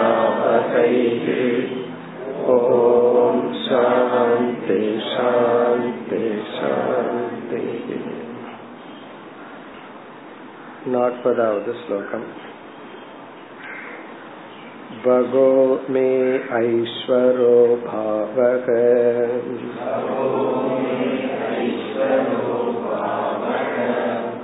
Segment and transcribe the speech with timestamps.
[2.57, 4.80] ॐ शान्ति
[5.12, 6.21] शान्ति
[6.57, 8.05] शान्तिः
[10.95, 12.27] नाट्पदावद् श्लोकम्
[15.06, 18.68] भगो मे ऐश्वरो भावः।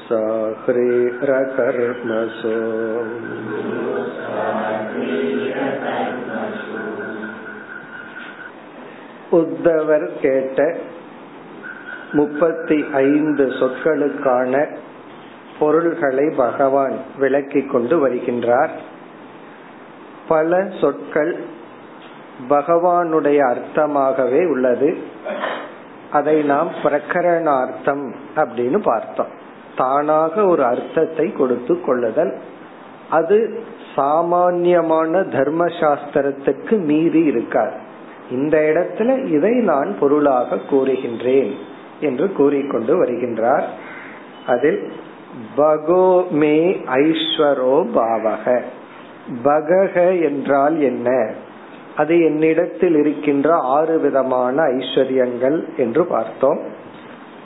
[0.07, 0.23] जुगुप्सा
[0.63, 2.51] ह्रीरकर्मसु
[9.37, 10.59] உத்தவர் கேட்ட
[12.11, 14.53] முப்பத்தி ஐந்து சொற்களுக்கான
[15.59, 18.73] பொருள்களை பகவான் விளக்கிக் கொண்டு வருகின்றார்
[20.27, 21.33] பல சொற்கள்
[22.49, 24.91] பகவானுடைய அர்த்தமாகவே உள்ளது
[26.11, 29.33] அதை நாம் பிரகரணார்த்தம் அப்படின்னு பார்த்தோம்
[29.78, 32.38] தானாக ஒரு அர்த்தத்தை கொடுத்து கொள்ளுதல்.
[33.10, 33.62] அது
[33.94, 37.72] சாமான்யமான தர்ம சாஸ்திரத்துக்கு மீறி இருக்காது.
[38.30, 41.52] இந்த இடத்துல இதை நான் பொருளாக கூறுகின்றேன்
[42.00, 43.64] என்று கூறிக்கொண்டு வருகின்றார்.
[44.46, 44.92] அதில்
[45.56, 48.62] பகோ மே ஐஸ்வரோ பாவக.
[49.44, 51.32] பகக என்றால் என்ன?
[51.96, 56.58] அது என்னிடத்தில் இருக்கின்ற ஆறு விதமான ஐஸ்வர்யங்கள் என்று பார்த்தோம்.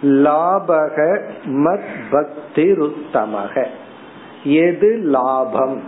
[0.03, 3.67] லாபக மத் பக்தி ருத்தமக
[4.45, 5.83] எது லாபம்?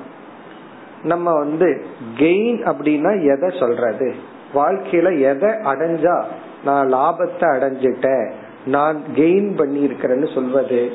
[1.03, 1.85] நம்ம வந்து
[2.19, 4.15] கெயின் அப்படின்னா எதை சொல்றது?
[4.55, 6.25] வாழ்க்கையில எதை அடைஞ்சா
[6.65, 8.33] நான் லாபத்தை அடைஞ்சிட்டேன்
[8.67, 10.93] நான் கெயின் பண்ணி இருக்கிறேன்னு சொல்வது?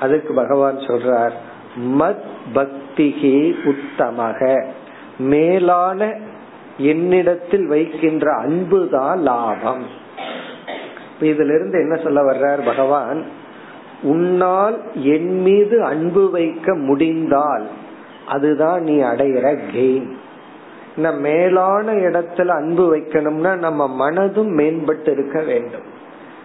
[0.00, 1.32] அதுக்கு பகவான் சொல்றார்
[1.76, 4.66] மத் பக்திகி உத்தமக.
[5.18, 6.16] மேலான
[6.78, 10.00] என்னிடத்தில் வைக்கின்ற அன்புதான் லாபம்.
[11.22, 13.24] இதுல இருந்து என்ன சொல்ல வர்றார் பகவான்?
[14.02, 17.66] உன்னால் என் மீது அன்பு வைக்க முடிந்தால்
[18.26, 20.10] அதுதான் நீ அடையிற கெயின்
[21.20, 26.00] மேலான இடத்துல அன்பு வைக்கணும்னா நம்ம மனதும் மேம்பட்டு இருக்க வேண்டும்.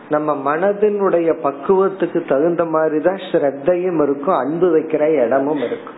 [0.10, 5.94] நம்ம மனதினுடைய பக்குவத்துக்கு தகுந்த மாதிரிதான் ஸ்ரத்தையும் இருக்கும் அன்பு வைக்கிற இடமும் இருக்கும்.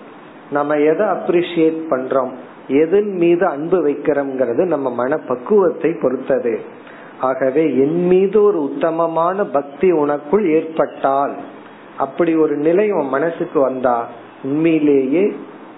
[0.52, 2.32] நம்ம எதை அப்ரிசியேட் பண்றோம்?
[2.68, 6.60] எதன் மீது அன்பு வைக்கிறோம்ங்கிறது நம்ம மன பக்குவத்தை பொறுத்தது.
[7.20, 11.36] ஆகவே என் மீது ஒரு உத்தமமான பக்தி உனக்குள் ஏற்பட்டால்
[11.98, 14.08] அப்படி ஒரு நிலை உன் மனசுக்கு வந்தா
[14.44, 15.34] உண்மையிலேயே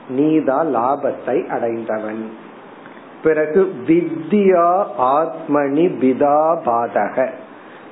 [0.10, 2.32] நீதான் லாபத்தை அடைந்தவன்.
[3.24, 7.28] பிறகு வித்யா ஆத்மனி பிதா பாதக.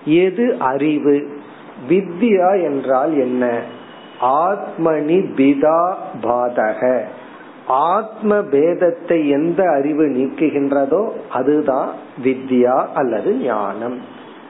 [0.06, 1.40] எது அறிவு?
[1.90, 3.62] வித்யா என்றால் என்ன?
[4.22, 7.02] ஆத்மனி பிதா பாதக.
[7.70, 11.90] ஆத்ம பேதத்தை எந்த அறிவு நீக்குகின்றதோ அதுதான்
[12.24, 13.98] வித்யா அல்லது ஞானம்.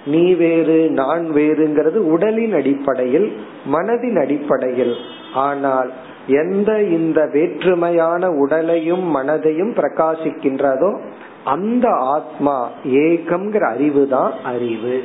[0.05, 3.33] நீ வேறு நான் வேறுங்கிறது உடலின் அடிப்படையில்
[3.73, 4.95] மனதின் அடிப்படையில்.
[5.33, 5.91] ஆனால்
[6.27, 10.99] எந்த இந்த வேற்றுமையான உடலையும் மனதையும் பிரகாசிக்கின்றதோ
[11.43, 15.03] அந்த ஆத்மா ஏகம்ங்கிற அறிவு தான் அறிவு.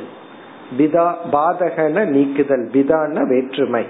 [0.77, 3.85] பிதா பாதகன நீக்குதல் பிதான வேற்றுமை.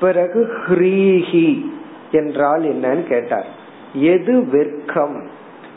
[0.00, 1.76] பிறகு ஹ்ரீஹி.
[2.12, 3.46] என்றால் என்னன்னு கேட்டார்.
[3.92, 5.22] எது வெட்கம்?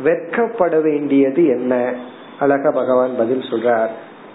[0.04, 1.94] வெட்கப்பட வேண்டியது என்ன?
[2.40, 3.90] அழக பகவான் பதில் சொல்றார்.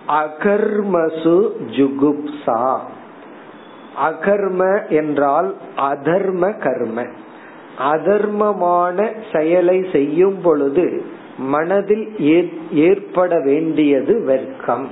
[0.08, 2.78] அகர்மசு ஜுகுப்சா.
[4.06, 7.04] அகர்ம என்றால் அதர்ம கர்ம.
[7.92, 11.04] அதர்மமான செயலை செய்யும் பொழுது
[11.38, 12.20] மனதில்
[12.72, 14.86] ஏற்பட வேண்டியது வெர்க்கம்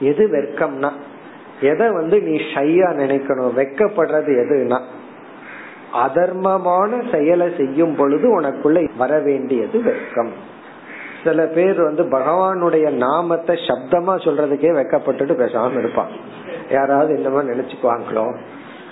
[0.00, 0.90] எது வெர்க்கம்னா
[1.60, 3.50] எதை வந்து நீ ஷையா நினைக்கணும்?
[3.56, 4.80] வெக்கப்படுறது எதுனா
[5.94, 10.32] அதர்மமான செயலை செய்யும் பொழுது உனக்குள்ள வர வேண்டியது வெக்கம்
[11.24, 16.12] சில பேர் வந்து பகவானுடைய நாமத்தை சப்தமா சொல்றதுக்கே வெக்கப்பட்டுட்டு பேசாம இருப்பான்.
[16.70, 18.26] யாராவது என்னமோ நினைச்சுக்குவாங்களோ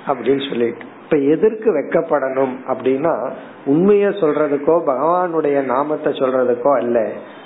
[0.07, 0.85] அப்படின்னு சொல்லிட்டு.
[1.05, 3.31] இப்ப எதற்கு வெக்கப்படணும் அப்படின்னா
[3.67, 6.99] உண்மைய சொல்றதுக்கோ பகவானுடைய நாமத்தை சொல்றதுக்கோ அல்ல.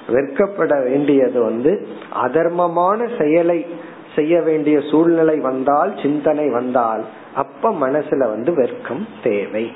[0.09, 1.87] வெட்கப்பட வேண்டியது வந்து
[2.25, 3.67] அதர்மமான செயலை
[4.16, 7.02] செய்ய வேண்டிய சூழ்நிலை வந்தால் சிந்தனை வந்தால்
[7.36, 9.72] அப்ப மனசுல வந்து வெர்க்கம் தேவை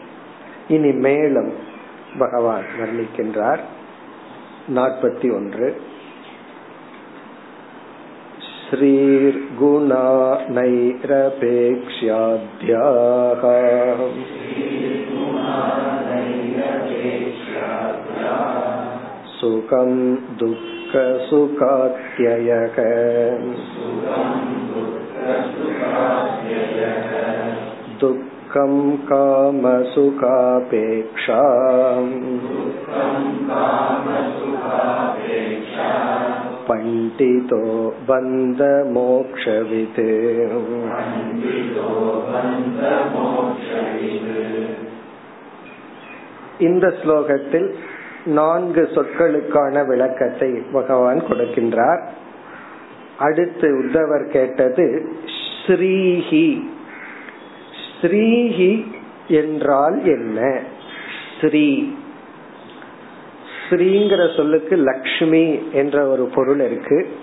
[0.68, 1.52] இனி மேலும்
[2.18, 3.60] பகவான் வர்ணிக்கின்றார்
[4.76, 5.76] நாற்பத்தி ஒன்று
[8.68, 10.06] श्रीर्गुणा
[10.48, 13.44] नैरपेक्ष्याद्याः
[19.38, 19.92] सुखं
[20.91, 22.77] துக்க சுகாத்யயக
[27.99, 31.43] துக்கம் காம சுகாபேக்ஷா
[36.69, 37.63] பண்டிதோ
[38.07, 38.63] வந்த
[38.95, 40.03] மோக்ஷவித்
[46.61, 47.71] இந்த ஸ்லோகத்தில்
[48.25, 52.07] நான்கு சொற்களுக்கான விளக்கத்தை பகவான் கொடுக்கின்றார்.
[53.19, 55.13] அடுத்து உத்தவர் கேட்டது
[55.67, 56.63] ஸ்ரீஹி.
[58.03, 58.93] ஸ்ரீஹி
[59.29, 60.61] என்றால் என்ன?
[61.41, 61.93] ஸ்ரீ.
[63.71, 67.17] ஸ்ரீங்கிற சொல்லுக்கு லக்ஷ்மி என்ற ஒரு பொருள் இருக்கு.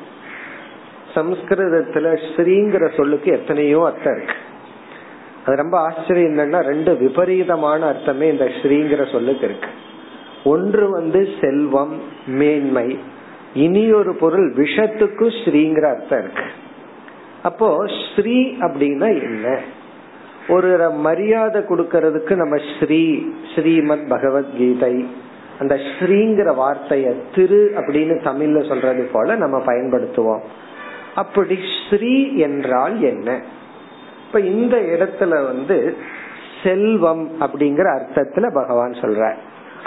[1.15, 4.33] சம்ஸ்கிருதத்துல ஸ்ரீங்கிற சொல்லுக்கு எத்தனையோ அர்த்தம் இருக்கு.
[5.45, 9.67] அது ரொம்ப ஆச்சரியம் என்னன்னா ரெண்டு விபரீதமான அர்த்தமே இந்த ஸ்ரீங்கிற சொல்லுக்கு இருக்கு.
[10.47, 11.95] ஒன்று வந்து செல்வம்
[12.27, 12.87] மேன்மை.
[13.53, 16.47] இனி ஒரு பொருள் விஷத்துக்கும் ஸ்ரீங்கிற அர்த்தம் இருக்கு.
[17.43, 17.67] அப்போ
[18.09, 19.59] ஸ்ரீ அப்படின்னா என்ன?
[20.47, 23.01] ஒரு மரியாதை கொடுக்கறதுக்கு நம்ம ஸ்ரீ
[23.55, 24.95] ஸ்ரீமத் பகவத்கீதை.
[25.59, 30.43] அந்த ஸ்ரீங்கிற வார்த்தைய திரு அப்படின்னு தமிழ்ல சொல்றது போல நம்ம பயன்படுத்துவோம்.
[31.15, 31.57] அப்படி
[31.89, 33.29] ஸ்ரீ என்றால் என்ன?
[34.27, 35.97] இப்ப இந்த இடத்துல வந்து
[36.63, 39.23] செல்வம் அப்படிங்கிற அர்த்தத்துல பகவான் சொல்ற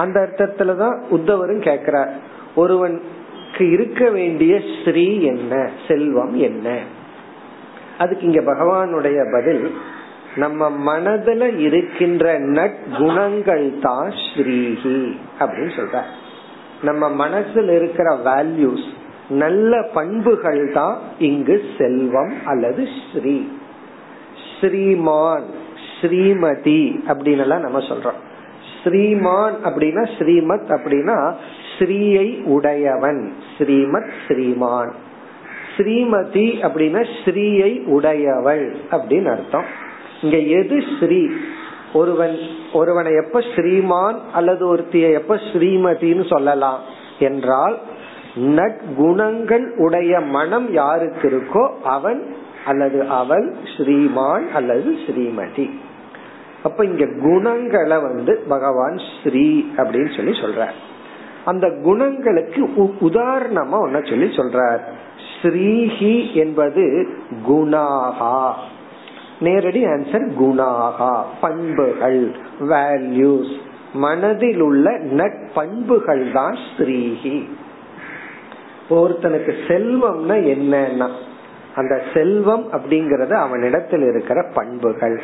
[0.00, 2.11] அந்த அர்த்தத்துலதான் உத்தவரும் கேக்குறார்.
[2.55, 6.79] ஒருவனுக்கு இருக்க வேண்டிய ஸ்ரீ என்ன செல்வம் என்ன?
[7.99, 9.75] அதுக்கு இங்க பகவானுடைய பதில்
[10.37, 16.02] நம்ம மனதுல இருக்கின்ற நற்குணங்கள் தான் ஸ்ரீஹி அப்படின்னு சொல்ற
[16.82, 18.87] நம்ம மனசுல இருக்கிற வேல்யூஸ்
[19.29, 23.49] நல்ல பண்புகள் தான் இங்கு செல்வம் அல்லது ஸ்ரீ.
[24.61, 25.47] ஸ்ரீமான்
[26.00, 28.20] ஸ்ரீமதி அப்படின்னு நம்ம சொல்றோம்.
[28.84, 31.34] ஸ்ரீமான் அப்படின்னா ஸ்ரீமத் அப்படின்னா
[31.78, 33.32] ஸ்ரீயை உடையவன்.
[33.58, 34.92] ஸ்ரீமத் ஸ்ரீமான்.
[35.76, 39.64] ஸ்ரீமதி அப்படின்னா ஸ்ரீயை உடையவள் அப்படின்னு அர்த்தம்.
[40.22, 41.26] இங்க எது ஸ்ரீ?
[41.92, 42.38] ஒருவன்
[42.72, 46.80] ஒருவனை எப்ப ஸ்ரீமான் அல்லது ஒருத்திய எப்ப ஸ்ரீமதினு சொல்லலாம்
[47.18, 47.78] என்றால்
[48.36, 52.34] நற்குணங்கள் உடைய மனம் யாருக்கு இருக்கோ அவன்
[52.66, 55.70] அல்லது அவள் ஸ்ரீமான் அல்லது ஸ்ரீமதி.
[56.62, 60.76] அப்ப இங்க குணங்களை வந்து பகவான் ஸ்ரீ அப்படின்னு சொல்லி சொல்றார்.
[61.44, 62.66] அந்த குணங்களுக்கு
[63.00, 64.80] உதாரணமா ஒன்ன சொல்லி சொல்றார்.
[65.42, 67.08] ஸ்ரீஹி என்பது
[67.48, 68.52] குணாகா.
[69.40, 71.22] நேரடி ஆன்சர் குணாகா.
[71.40, 73.56] பண்புகள் வேல்யூஸ்
[73.92, 77.48] மனதில் உள்ள நட்பண்புகள் தான் ஸ்ரீஹி.
[78.90, 81.08] ஒருத்தனுக்கு செல்வம்னா என்னன்னா
[81.76, 85.20] அந்த செல்வம் அப்படிங்கறது அவனிடத்தில் இருக்கிற பண்புகள்.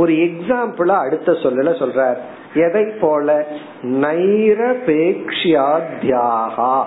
[0.00, 2.16] ஒரு எக்ஸாம்பிளா அடுத்த சொல்லல சொல்றார்.
[2.54, 3.46] எதை போல?
[3.82, 6.82] நைரபேக்ஷியாத்யாகா.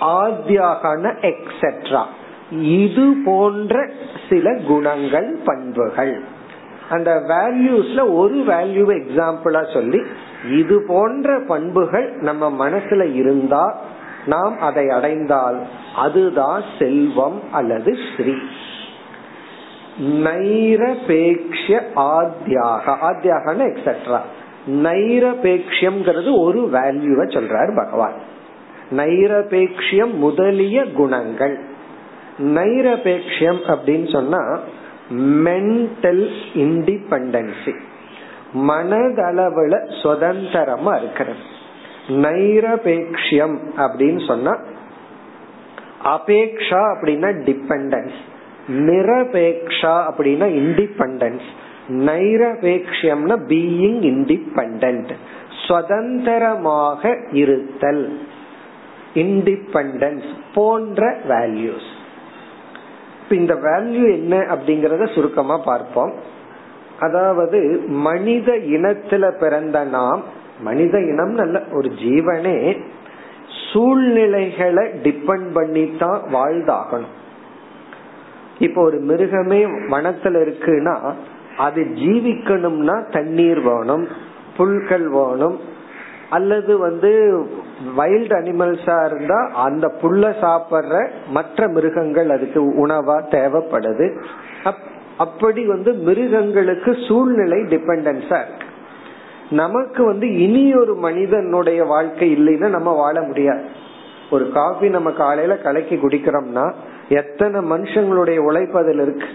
[0.00, 2.02] ஆத்யாகன எக்ஸெட்ரா
[2.50, 3.90] இது போன்ற
[4.28, 6.22] சில குணங்கள் பண்புகள்.
[6.90, 10.02] அந்த வேல்யூஸ்ல ஒரு வேல்யூ எக்ஸாம்பிளா சொல்லி
[10.58, 13.78] இது போன்ற பண்புகள் நம்ம மனசுல இருந்தா
[14.26, 18.32] நாம் அதை அடைந்தால் அதுதான் செல்வம் அல்லது ஸ்ரீ.
[19.98, 21.66] நைரபேக்ஷ
[21.96, 22.84] ஆத்யாக.
[23.10, 24.20] ஆத்யாகன எக்ஸெட்ரா
[24.68, 28.12] நைரபேக்ஷியம்ங்கிறது ஒரு வேல்யூவை சொல்றாரு பகவான்.
[28.96, 31.58] நைரபேக்ஷியம் முதலிய குணங்கள்.
[32.38, 34.58] நைரபேக்ஷியம் அப்படின்னு சொன்னா
[35.44, 37.74] மென்டல் இண்டிபெண்டன்சி
[38.54, 41.38] மனதளவுல சுதந்திரமா இருக்கிறது.
[42.08, 44.58] நைரபேக்ஷியம் அப்படின்னு சொன்னா
[46.04, 48.18] அபேக்ஷா அப்படின்னா டிபெண்டன்ஸ்
[48.86, 51.48] நிரபேக்ஷா அப்படின்னா இண்டிபெண்டன்ஸ்
[52.08, 55.12] நைரபேக்ஷம்னா பீயிங் இண்டிபெண்ட்
[55.66, 57.02] சுதந்திரமாக
[57.42, 58.04] இருத்தல்.
[59.14, 61.88] இண்டிபெண்டன்ஸ் போன்ற வேல்யூஸ்
[63.38, 66.12] இந்த வேல்யூ என்ன அப்படிங்கறத சுருக்கமா பார்ப்போம்.
[67.06, 67.58] அதாவது
[68.06, 70.22] மனித இனத்துல பிறந்த நாம்
[70.68, 72.56] மனித இனம் நல்ல ஒரு ஜீவனே
[73.66, 77.14] சூழ்நிலைகளை டிபெண்ட் பண்ணி தான் வாழ்ந்தாகணும்.
[78.58, 79.60] இப்போ ஒரு மிருகமே
[79.94, 80.94] வனத்துல இருக்குன்னா
[81.66, 84.04] அது ஜீவிக்கணும்னா தண்ணீர் வேணும்
[84.56, 85.56] புல்கள் வேணும்
[86.30, 87.10] அல்லது வந்து
[87.96, 90.96] வைல்ட் அனிமல்ஸா இருந்தா அந்த புல்ல சாப்பிடுற
[91.28, 94.06] மற்ற மிருகங்கள் அதுக்கு உணவா தேவைப்படுது.
[95.16, 98.66] அப்படி வந்து மிருகங்களுக்கு சூழ்நிலை டிபெண்டன்ஸா இருக்கு.
[99.50, 103.64] நமக்கு வந்து இனி ஒரு மனிதனுடைய வாழ்க்கை இல்லைன்னா நம்ம வாழ முடியாது.
[104.30, 106.66] ஒரு காஃபி நம்ம காலையில கலக்கி குடிக்கிறோம்னா
[107.08, 109.26] எத்தனை மனுஷங்களுடைய உழைப்பதில் இருக்கு?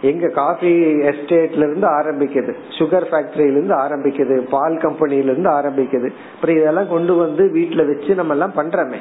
[0.00, 2.54] எங்க காஃபி எஸ்டேட்ல இருந்து ஆரம்பிக்குது.
[2.78, 4.48] சுகர் ஃபேக்டரியில இருந்து ஆரம்பிக்குது.
[4.50, 6.10] பால் கம்பெனில இருந்து ஆரம்பிக்குது.
[6.34, 8.96] அப்புறம் இதெல்லாம் கொண்டு வந்து வீட்டுல வச்சு நம்ம எல்லாம் பண்றோமே.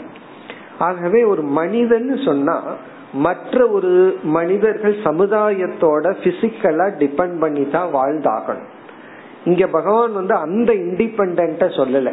[0.79, 2.63] ஆகவே ஒரு மனிதன் சொன்னா
[3.13, 8.67] மற்ற ஒரு மனிதர்கள் சமுதாயத்தோட பிசிக்கலா டிபெண்ட் பண்ணி தான் வாழ்ந்தாகணும்.
[9.45, 12.11] இங்க பகவான் வந்து அந்த இண்டிபெண்ட சொல்லல.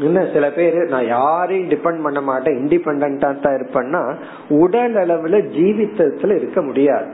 [0.00, 4.16] இன்னும் சில பேர் நான் யாரையும் டிபெண்ட் பண்ண மாட்டேன் இண்டிபெண்டா தான் இருப்பேன்னா
[4.48, 7.12] உடல் அளவுல ஜீவித்தத்துல இருக்க முடியாது.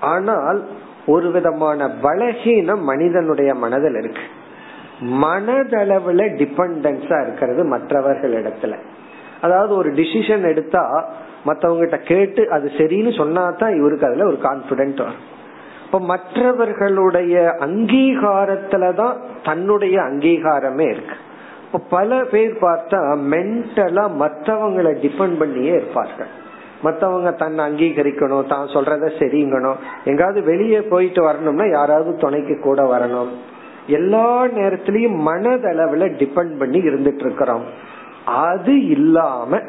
[0.00, 0.64] ஆனால்
[1.06, 4.22] ஒரு விதமான பலகீனம் மனிதனுடைய மனதில் இருக்கு.
[5.02, 8.76] மனதளவுல டிபெண்டன்ஸா இருக்கிறது மற்றவர்கள் இடத்துல.
[9.40, 11.12] அதாவது ஒரு டிசிஷன் எடுத்தா
[11.46, 15.22] மற்றவங்க கிட்ட கேட்டு அது சரின்னு சொன்னா தான் இவருக்கு அதுல ஒரு கான்பிடென்ட் வரும்.
[15.84, 21.16] இப்ப மற்றவர்களுடைய அங்கீகாரத்துலதான் தன்னுடைய அங்கீகாரமே இருக்கு.
[21.72, 23.00] இப்ப பல பேர் பார்த்தா
[23.32, 26.30] மென்டலா மற்றவங்களை டிபெண்ட் பண்ணியே இருப்பார்கள்.
[26.82, 29.76] மத்தவங்க தன்னை அங்கீகரிக்கணும் தான் சொல்றத சரிங்கணும்.
[30.04, 33.30] எங்காவது வெளியே போயிட்டு வரணும்னா யாராவது துணைக்கு கூட வரணும்.
[33.86, 37.62] எல்லா நேரத்திலயும் மனதளவுல டிபெண்ட் பண்ணி இருந்துட்டு இருக்கிறோம்.
[38.24, 39.60] அது இல்லாம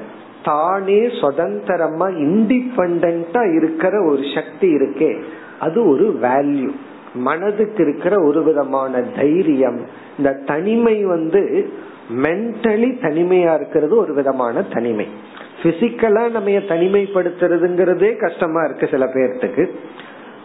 [0.43, 5.21] தானே சுதந்திரமா இண்டிபெண்டா இருக்கிற ஒரு சக்தி இருக்கே.
[5.59, 6.71] அது ஒரு வேல்யூ
[7.13, 9.79] மனதுக்கு இருக்கிற ஒரு விதமான தைரியம்.
[10.17, 11.69] இந்த தனிமை வந்து
[12.15, 15.07] மென்டலி தனிமையா இருக்கிறது ஒரு விதமான தனிமை.
[15.63, 19.69] பிசிக்கலா நம்ம தனிமைப்படுத்துறதுங்கிறதே கஷ்டமா இருக்கு சில பேர்த்துக்கு.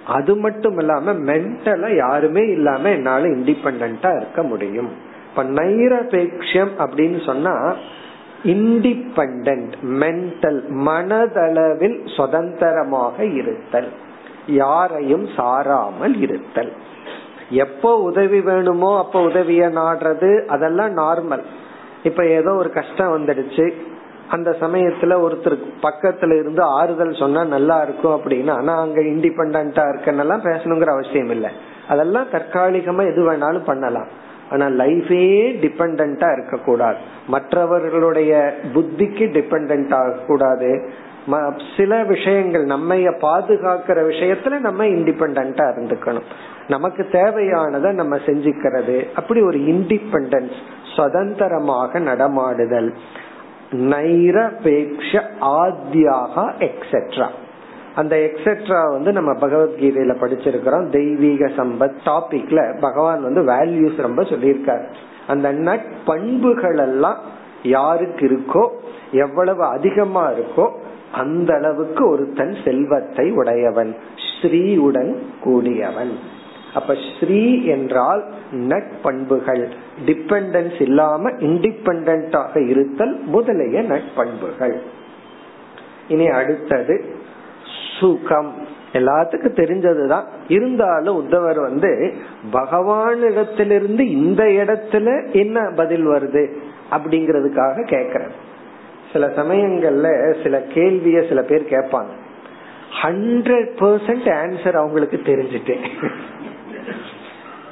[0.07, 4.91] அது மட்டும் இல்லாம மென்டலா யாருமே இல்லாம என்னால இண்டிபெண்டா இருக்க முடியும்.
[5.31, 7.75] இப்ப நைரபேக்ஷம் அப்படின்னு சொன்னா
[8.45, 13.89] இண்டிபெண்ட் மென்டல் மனதளவில் சுதந்திரமாக இருத்தல்.
[14.47, 16.73] யாரையும் சாராமல் இருத்தல்.
[17.51, 21.43] எப்போ உதவி வேணுமோ அப்ப உதவிய நாடுறது அதெல்லாம் நார்மல்
[22.03, 23.73] இப்ப ஏதோ ஒரு கஷ்டம் வந்துடுச்சு.
[24.31, 30.87] அந்த சமயத்துல ஒருத்தர் பக்கத்துல இருந்து ஆறுதல் சொன்னா நல்லா இருக்கும் அப்படின்னா ஆனா அங்க இண்டிபெண்டா இருக்கன்னெல்லாம் பேசணுங்கிற
[30.87, 31.51] அவசியம் இல்லை.
[31.89, 34.07] அதெல்லாம் தற்காலிகமா எது வேணாலும் பண்ணலாம்.
[34.51, 35.25] ஆனா லைஃபே
[35.63, 36.97] டிபெண்டா இருக்க கூடாது
[37.29, 40.91] மற்றவர்களுடைய புத்திக்கு டிபெண்ட் ஆக கூடாது
[41.77, 46.23] சில விஷயங்கள் நம்ம பாதுகாக்கிற விஷயத்துல நம்ம இண்டிபெண்டா இருந்துக்கணும்.
[46.69, 49.13] நமக்கு தேவையானதை நம்ம செஞ்சுக்கிறது.
[49.15, 50.57] அப்படி ஒரு இண்டிபெண்டன்ஸ்
[50.97, 52.95] சுதந்திரமாக நடமாடுதல்.
[53.71, 57.27] நைரபேக்ஷ ஆத்யாக எக்ஸெட்ரா
[57.95, 60.89] அந்த எக்ஸெட்ரா வந்து நம்ம பகவத்கீதையில படிச்சிருக்கிறோம்.
[60.89, 64.85] தெய்வீக சம்பத் டாபிக்ல பகவான் வந்து வேல்யூஸ் ரொம்ப சொல்லியிருக்காரு.
[65.27, 67.19] அந்த நட்பண்புகள் எல்லாம்
[67.63, 68.69] யாருக்கு இருக்கோ
[69.11, 70.71] எவ்வளவு அதிகமா இருக்கோ
[71.13, 73.97] அந்த அளவுக்கு ஒருத்தன் செல்வத்தை உடையவன்
[74.43, 76.19] ஸ்ரீயுடன் கூடியவன்.
[76.75, 79.71] அப்ப ஸ்ரீ என்றால் நட்பண்புகள்
[80.07, 84.75] டிபெண்டன்ஸ் இல்லாம இண்டிபெண்டாக இருத்தல் முதலிய நட்பண்புகள்.
[86.09, 87.05] இனி அடுத்தது
[88.01, 88.53] சுகம்.
[88.93, 90.25] எல்லாத்துக்கும் தெரிஞ்சதுதான்.
[90.49, 92.15] இருந்தாலும் உத்தவர் வந்து
[92.53, 96.49] பகவானிடத்திலிருந்து இந்த இடத்துல என்ன பதில் வருது?
[96.91, 98.45] அப்படிங்கறதுக்காக கேக்குறது
[99.13, 100.09] சில சமயங்கள்ல
[100.43, 102.13] சில கேள்விய சில பேர் கேட்பாங்க.
[103.03, 105.85] ஹண்ட்ரட் பர்சன்ட் ஆன்சர் அவங்களுக்கு தெரிஞ்சுட்டேன்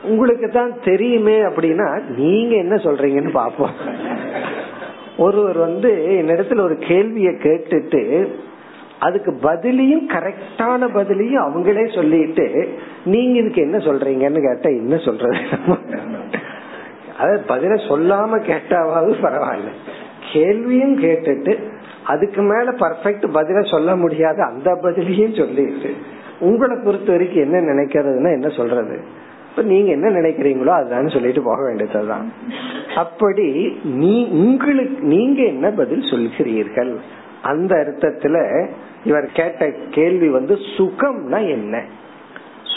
[0.03, 3.77] உங்களுக்கு தான் தெரியுமே அப்படின்னா நீங்க என்ன சொல்றீங்கன்னு பாப்போம்
[5.17, 8.03] ஒருவர் வந்து என்னிடத்துல ஒரு கேள்விய கேட்டுட்டு
[8.99, 15.39] அதுக்கு பதிலையும் கரெக்டான பதிலையும் அவங்களே சொல்லிட்டு நீங்க இதுக்கு என்ன சொல்றீங்கன்னு கேட்டா என்ன சொல்றது?
[17.19, 19.73] அதாவது பதில சொல்லாம கேட்டாவது பரவாயில்ல.
[20.33, 21.59] கேள்வியும் கேட்டுட்டு
[22.05, 25.95] அதுக்கு மேல பர்ஃபெக்ட் பதில சொல்ல முடியாது அந்த பதிலையும் சொல்லிட்டு
[26.41, 29.01] உங்களை பொறுத்த வரைக்கும் என்ன நினைக்கிறதுனா என்ன சொல்றது?
[29.51, 32.33] இப்ப நீங்க என்ன நினைக்கிறீங்களோ அதுதான் சொல்லிட்டு போக வேண்டியதுதான்.
[32.97, 36.97] அப்படி நீ உங்களுக்கு நீங்க என்ன பதில் சொல்கிறீர்கள்?
[37.43, 38.67] அந்த அர்த்தத்துல
[39.05, 41.83] இவர் கேட்ட கேள்வி வந்து சுகம்னா என்ன?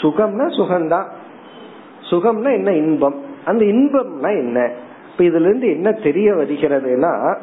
[0.02, 1.06] சுகம்னா சுகம்தான்.
[2.10, 3.22] சுகம்னா என்ன இன்பம்?
[3.44, 4.70] அந்த இன்பம்னா என்ன?
[5.18, 7.36] இப்ப இதுல இருந்து என்ன தெரிய வருகிறதுனா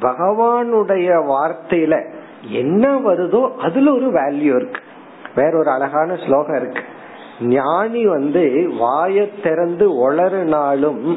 [0.00, 2.04] பகவானுடைய வார்த்தையில
[2.48, 4.80] என்ன வருதோ அதுல ஒரு வேல்யூ இருக்கு.
[5.34, 6.82] வேற ஒரு அழகான ஸ்லோகம் இருக்கு.
[7.40, 8.42] ஞானி வந்து
[8.80, 11.16] வாய திறந்து ஒளறுனாலும்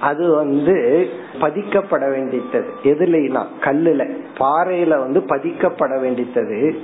[0.00, 1.08] அது வந்து
[1.40, 2.68] பதிக்கப்பட வேண்டித்தது.
[2.82, 6.76] எதுலனா கல்லுல பாறையில வந்து பதிக்கப்பட வேண்டித்தது.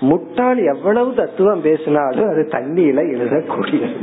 [0.00, 4.00] முட்டாள் எவ்வளவு தத்துவம் பேசினாலும் அது தண்ணியில எழுதக்கூடியது.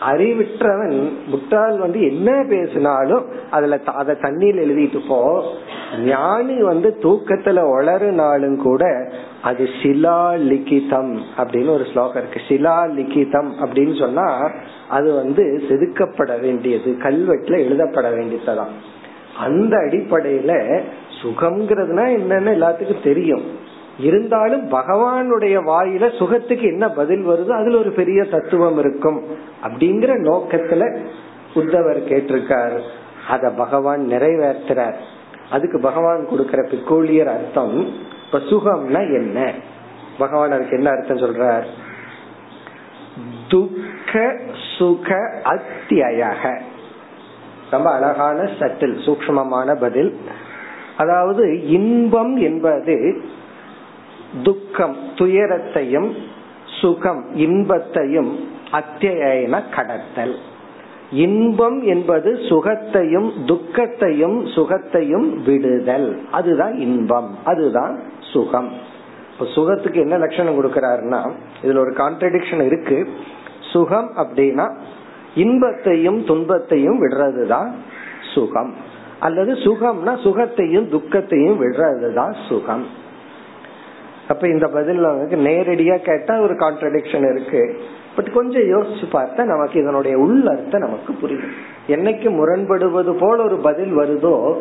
[0.00, 5.44] அறிவிற்றவன் முட்டாள் வந்து என்ன பேசினாலும் அதுல அதை தண்ணியில் எழுதிட்டு போ.
[6.04, 9.12] ஞானி வந்து தூக்கத்துல வளருனாலும் கூட
[9.42, 12.40] அது சிலா லிகிதம் அப்படின்னு ஒரு ஸ்லோகம் இருக்கு.
[12.48, 14.50] சிலா லிகிதம் அப்படின்னு சொன்னா
[14.88, 18.94] அது வந்து செதுக்கப்பட வேண்டியது கல்வெட்டுல எழுதப்பட வேண்டியதுதான்.
[19.38, 20.80] அந்த அடிப்படையில
[21.22, 23.65] சுகம்ங்கிறதுனா என்னன்னு எல்லாத்துக்கும் தெரியும்.
[23.98, 29.22] இருந்தாலும் பகவானுடைய வாயில சுகத்துக்கு என்ன பதில் வருதோ அதுல ஒரு பெரிய தத்துவம் இருக்கும்.
[29.64, 31.06] அப்படிங்கிற நோக்கத்துல
[31.54, 32.80] உத்தவர் கேட்டிருக்கார்.
[33.28, 34.94] அத பகவான் நிறைவேற்றுறார்.
[35.50, 37.92] அதுக்கு பகவான் கொடுக்கிற பிக்கோலியர் அர்த்தம்
[38.26, 39.52] இப்ப சுகம்னா என்ன?
[40.18, 41.64] பகவான் அதுக்கு என்ன அர்த்தம் சொல்றார்?
[43.48, 44.36] துக்க
[44.78, 46.60] சுக அத்தியக
[47.70, 50.20] ரொம்ப அழகான சட்டில் சூக்மமான பதில்.
[50.96, 53.22] அதாவது இன்பம் என்பது
[54.42, 56.14] துக்கம் துயரத்தையும்
[56.80, 60.34] சுகம் இன்பத்தையும் அத்தியன கடத்தல்.
[61.10, 66.20] இன்பம் என்பது சுகத்தையும் துக்கத்தையும் சுகத்தையும் விடுதல்.
[66.30, 67.36] அதுதான் இன்பம்.
[67.44, 68.70] அதுதான் சுகம்.
[69.32, 71.30] இப்ப சுகத்துக்கு என்ன லட்சணம் கொடுக்கிறாருன்னா
[71.62, 73.08] இதுல ஒரு கான்ட்ரடிக்ஷன் இருக்கு.
[73.72, 74.76] சுகம் அப்படின்னா
[75.34, 77.70] இன்பத்தையும் துன்பத்தையும் விடுறதுதான்
[78.34, 78.74] சுகம்.
[79.20, 83.04] அல்லது சுகம்னா சுகத்தையும் துக்கத்தையும் விடுறதுதான் சுகம்.
[84.28, 87.80] அப்ப இந்த பதில் நமக்கு நேரடியா கேட்டா ஒரு கான்ட்ரடிக்ஷன் இருக்கு.
[88.16, 91.52] பட் கொஞ்சம் யோசிச்சு பார்த்தா நமக்கு இதனுடைய உள்ளர்த்தம் நமக்கு புரியும்.
[91.88, 94.54] என்னைக்கு முரண்படுவது போல ஒரு பதில் வருதோ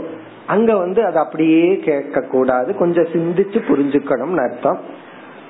[0.47, 4.79] அங்க வந்து அது அப்படியே கேட்க கூடாது கொஞ்சம் சிந்திச்சு புரிஞ்சுக்கணும்னு அர்த்தம்.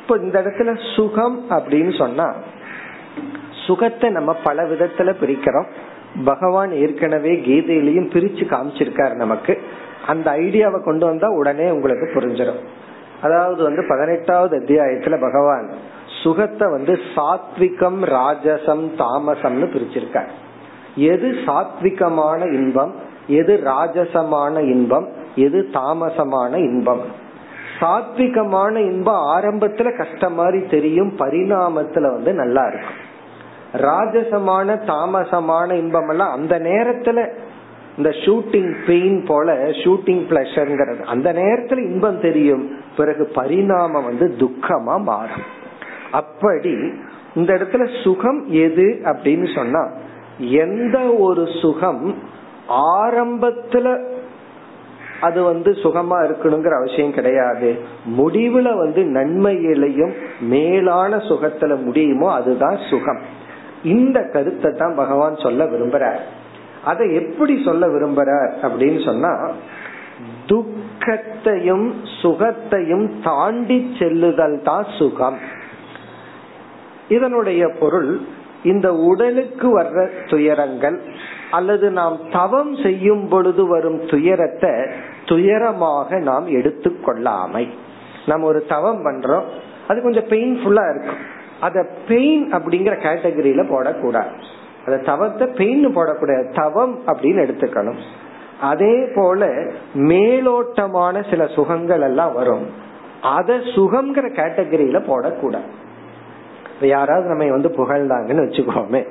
[0.01, 2.33] இப்போ இந்த இடத்துல சுகம் அப்படின்னு சொன்னா
[3.65, 5.67] சுகத்தை நம்ம பல விதத்துல பிரிக்கிறோம்.
[6.25, 9.61] பகவான் ஏற்கனவே கீதையிலையும் பிரிச்சு காமிச்சிருக்காரு நமக்கு.
[10.07, 12.63] அந்த ஐடியாவை கொண்டு வந்தா உடனே உங்களுக்கு புரிஞ்சிடும்
[13.21, 15.69] அதாவது வந்து பதினெட்டாவது அத்தியாயத்துல பகவான்
[16.23, 20.27] சுகத்தை வந்து சாத்விகம் ராஜசம் தாமசம்னு பிரிச்சிருக்கார்.
[20.95, 22.95] எது சாத்விகமான இன்பம்
[23.27, 27.01] எது ராஜசமான இன்பம் எது தாமசமான இன்பம்?
[27.79, 33.03] சாத்விகமான இன்பம் ஆரம்பத்துல கஷ்டம் மாதிரி தெரியும் பரிணாமத்துல வந்து நல்லா இருக்கும்.
[33.73, 37.29] ராஜசமான தாமசமான இன்பம் எல்லாம் அந்த நேரத்துல
[37.97, 42.69] இந்த ஷூட்டிங் பெயின் போல ஷூட்டிங் பிளஷர்ங்கிறது அந்த நேரத்துல இன்பம் தெரியும்.
[42.97, 45.45] பிறகு பரிணாமம் வந்து துக்கமா மாறும்.
[46.11, 46.75] அப்படி
[47.35, 49.91] இந்த இடத்துல சுகம் எது அப்படின்னு சொன்னா
[50.37, 52.15] எந்த ஒரு சுகம்
[52.99, 54.13] ஆரம்பத்துல
[55.21, 57.77] அது வந்து சுகமா இருக்கணுங்கிற அவசியம் கிடையாது.
[58.17, 63.19] முடிவுல வந்து நன்மையிலையும் மேலான சுகத்துல முடியுமோ அதுதான் சுகம்.
[63.83, 66.19] இந்த கருத்தை தான் பகவான் சொல்ல விரும்புறார்.
[66.85, 69.33] அதை எப்படி சொல்ல விரும்புறார் அப்படின்னு சொன்னா
[70.45, 71.87] துக்கத்தையும்
[72.21, 75.39] சுகத்தையும் தாண்டி செல்லுதல் தான் சுகம்.
[77.07, 78.11] இதனுடைய பொருள்
[78.63, 80.97] இந்த உடலுக்கு வர்ற துயரங்கள்
[81.51, 84.73] அல்லது நாம் தவம் செய்யும் பொழுது வரும் துயரத்தை
[85.25, 87.65] துயரமாக நாம் எடுத்துக்கொள்ளாமை
[88.25, 89.47] நம்ம ஒரு தவம் பண்றோம்
[89.87, 91.21] அது கொஞ்சம் பெயின்ஃபுல்லா இருக்கும்.
[91.59, 94.35] அத பெயின் அப்படிங்கிற கேட்டகரியில போடக்கூடாது.
[94.85, 96.55] அந்த தவத்தை பெயின் போடக்கூடாது.
[96.55, 97.99] தவம் அப்படின்னு எடுத்துக்கணும்.
[98.61, 99.47] அதே போல
[99.95, 102.65] மேலோட்டமான சில சுகங்கள் எல்லாம் வரும்.
[103.21, 105.69] அத சுகம்ங்கிற கேட்டகரியில போடக்கூடாது.
[106.75, 109.07] இப்ப யாராவது நம்ம வந்து புகழ்ந்தாங்கன்னு வச்சுக்கோமே.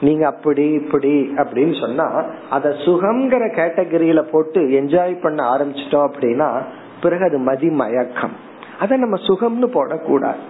[0.00, 6.62] நீங்க அப்படி இப்படி அப்படின்னு சொன்னா அத சுகம்ங்கிற கேட்டகரியில போட்டு என்ஜாய் பண்ண ஆரம்பிச்சிட்டோம் அப்படின்னா
[7.02, 8.32] பிறகு அது மதி மயக்கம்.
[8.78, 10.42] அத நம்ம சுகம்னு போடக்கூடாது.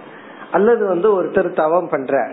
[0.51, 2.31] அல்லது வந்து ஒருத்தர் தவம் பண்ற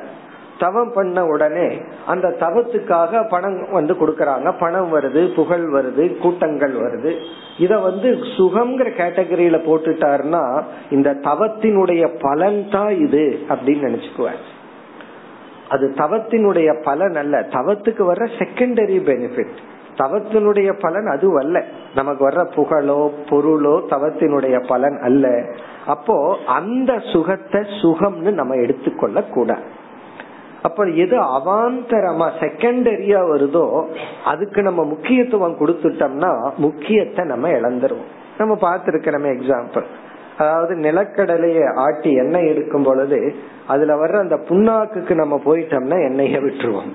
[0.59, 4.53] தவம் பண்ண உடனே அந்த தவத்துக்காக பணம் வந்து கொடுக்கறாங்க.
[4.59, 7.12] பணம் வருது புகழ் வருது கூட்டங்கள் வருது.
[7.59, 14.42] இத வந்து சுகம்ங்கிற கேட்டகரியில போட்டுட்டாருன்னா இந்த தவத்தினுடைய பலன் தான் இது அப்படின்னு நினைச்சுக்குவேன்.
[15.69, 17.40] அது தவத்தினுடைய பலன் அல்ல.
[17.40, 19.57] தவத்துக்கு வர்ற செகண்டரி பெனிஃபிட்
[19.97, 21.64] தவத்தினுடைய பலன் அது அல்ல.
[21.95, 25.29] நமக்கு வர்ற புகழோ பொருளோ தவத்தினுடைய பலன் அல்ல.
[25.87, 29.85] அப்போ அந்த சுகத்தை சுகம்னு நம்ம எடுத்துக்கொள்ள கூடாது
[30.67, 33.67] அப்ப எது அவாந்தரமா செகண்டரியா வருதோ
[34.25, 38.11] அதுக்கு நம்ம முக்கியத்துவம் கொடுத்துட்டோம்னா முக்கியத்தை நம்ம இழந்துருவோம்.
[38.39, 39.87] நம்ம பார்த்திருக்கிறோமே எக்ஸாம்பிள்
[40.39, 43.21] அதாவது நிலக்கடலைய ஆட்டி எண்ணெய் எடுக்கும் பொழுது
[43.67, 46.91] அதுல வர்ற அந்த புண்ணாக்குக்கு நம்ம போயிட்டோம்னா எண்ணெய விட்டுருவோம்.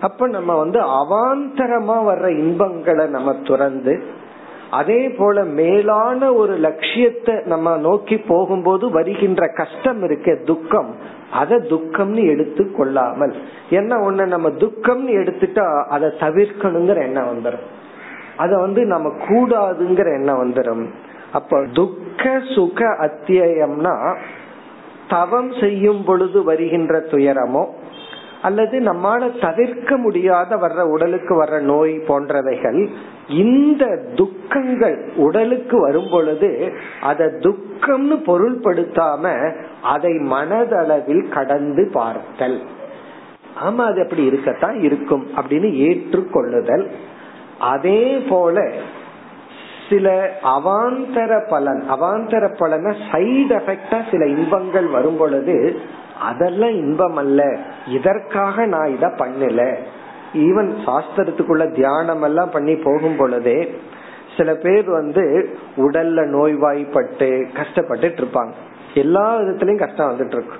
[0.00, 3.94] அப்ப நம்ம வந்து அவாந்தரமா வர்ற இன்பங்களை நம்ம துறந்து
[4.70, 10.94] அதே போல மேலான ஒரு லட்சியத்தை நம்ம நோக்கி போகும்போது வருகின்ற கஷ்டம் இருக்க துக்கம்.
[11.30, 13.34] அத துக்கம்னு எடுத்து கொள்ளாமல்.
[13.70, 17.66] என்ன ஒண்ணு நம்ம துக்கம்னு எடுத்துட்டா அதை தவிர்க்கணுங்கிற எண்ணம் வந்துடும்
[18.36, 20.84] அத வந்து நம்ம கூடாதுங்கிற எண்ணம் வந்துடும்
[21.32, 24.16] அப்ப துக்க சுக அத்தியம்னா
[25.08, 27.62] தவம் செய்யும் பொழுது வருகின்ற துயரமோ
[28.42, 32.88] அல்லது நம்மால தவிர்க்க முடியாத வர்ற உடலுக்கு வர்ற நோய் போன்றவைகள்
[33.28, 42.60] இந்த துக்கங்கள் உடலுக்கு வரும் பொழுது அதை துக்கம்னு பொருள்படுத்தாம அதை மனதளவில் கடந்து பார்த்தல்.
[43.64, 46.86] ஆமா அது அப்படி இருக்கத்தான் இருக்கும் அப்படின்னு ஏற்றுக்கொள்ளுதல்.
[47.58, 48.70] அதே போல
[49.90, 55.80] சில அவாந்தர பலன் அவாந்தர பலன சைடு எஃபெக்டா சில இன்பங்கள் வரும் பொழுது
[56.20, 57.56] அதெல்லாம் இன்பம் அல்ல.
[57.86, 59.76] இதற்காக நான் இத பண்ணல.
[60.34, 63.74] ஈவன் சாஸ்திரத்துக்குள்ள தியானம் எல்லாம் பண்ணி போகும் பொழுதே
[64.36, 68.50] சில பேர் வந்து உடல்ல நோய்வாய்ப்பட்டு கஷ்டப்பட்டுட்டு இருப்பாங்க.
[68.94, 70.56] எல்லா விதத்திலயும் கஷ்டம் வந்துட்டு இருக்கு.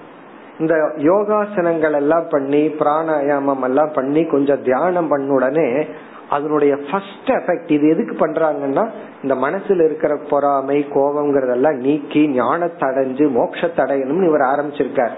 [0.59, 5.87] இந்த யோகாசனங்கள் எல்லாம் பண்ணி பிராணாயாமம் எல்லாம் பண்ணி கொஞ்சம் தியானம் பண்ண உடனே
[6.31, 8.91] அதனுடைய ஃபர்ஸ்ட் எஃபெக்ட் இது எதுக்கு பண்றாங்கன்னா
[9.23, 15.11] இந்த மனசுல இருக்கிற பொறாமை கோபம்ங்கிறதெல்லாம் நீக்கி ஞானத்தடைஞ்சு மோட்சத்தடையணும்னு இவர் ஆரம்பிச்சிருக்கார்.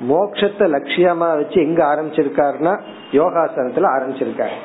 [0.00, 2.80] மோட்சத்தை லட்சியமா வச்சு எங்க ஆரம்பிச்சிருக்காருன்னா
[3.12, 4.58] யோகாசனத்துல ஆரம்பிச்சிருக்காரு.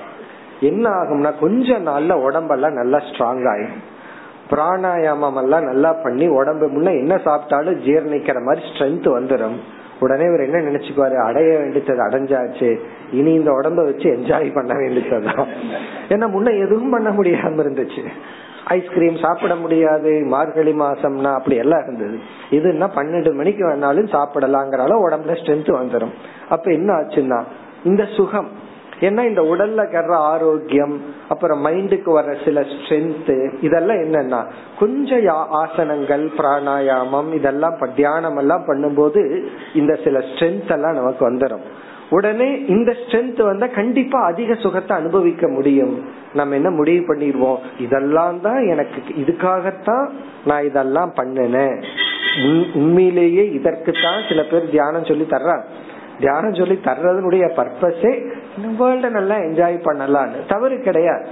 [0.59, 3.81] என்ன ஆகும்னா கொஞ்ச நாள்ல உடம்பெல்லாம் நல்லா ஸ்ட்ராங் ஆயிடும்
[4.49, 9.55] பிராணாயாமம் எல்லாம் நல்லா பண்ணி உடம்பு முன்ன என்ன சாப்பிட்டாலும் ஜீர்ணிக்கிற மாதிரி ஸ்ட்ரென்த் வந்துடும்
[9.99, 11.23] உடனே இவர் என்ன நினைச்சுக்குவாரு?
[11.23, 12.79] அடைய வேண்டியது அடைஞ்சாச்சு.
[13.11, 15.47] இனி இந்த உடம்ப வச்சு என்ஜாய் பண்ண வேண்டியதுதான்.
[16.09, 18.03] ஏன்னா முன்ன எதுவும் பண்ண முடியாம இருந்துச்சு.
[18.65, 22.19] ஐஸ்கிரீம் சாப்பிட முடியாது மார்கழி மாசம்னா அப்படி எல்லாம் இருந்தது.
[22.49, 26.13] இதுன்னா பன்னெண்டு மணிக்கு வேணாலும் சாப்பிடலாங்கிறால உடம்புல ஸ்ட்ரென்த் வந்துடும்
[26.49, 27.43] அப்ப என்ன ஆச்சுன்னா
[27.83, 28.61] இந்த சுகம்
[28.99, 34.45] ஏன்னா இந்த உடல்ல கர்ற ஆரோக்கியம் அப்புறம் மைண்டுக்கு வர்ற சில ஸ்ட்ரென்த் இதெல்லாம் என்னன்னா
[34.79, 41.61] கொஞ்சம் ஆசனங்கள் பிராணாயாமம் இதெல்லாம் தியானம் எல்லாம் பண்ணும்போது இந்த சில ஸ்ட்ரென்த் எல்லாம் நமக்கு வந்துடும்
[42.15, 45.95] உடனே இந்த ஸ்ட்ரென்த் வந்தா கண்டிப்பா அதிக சுகத்தை அனுபவிக்க முடியும்.
[46.33, 47.61] நம்ம என்ன முடிவு பண்ணிடுவோம்?
[47.79, 50.05] இதெல்லாம் தான் எனக்கு இதுக்காகத்தான்
[50.45, 51.77] நான் இதெல்லாம் பண்ணினேன்.
[52.81, 55.65] உண்மையிலேயே இதற்குத்தான் சில பேர் தியானம் சொல்லி தர்றாங்க.
[56.19, 58.13] தியானம் சொல்லி தர்றதனுடைய பர்பஸே
[58.79, 61.27] வேர்ல்ட நல்லா என்ஜாய் பண்ணலாம்னு தவறு கிடையாது.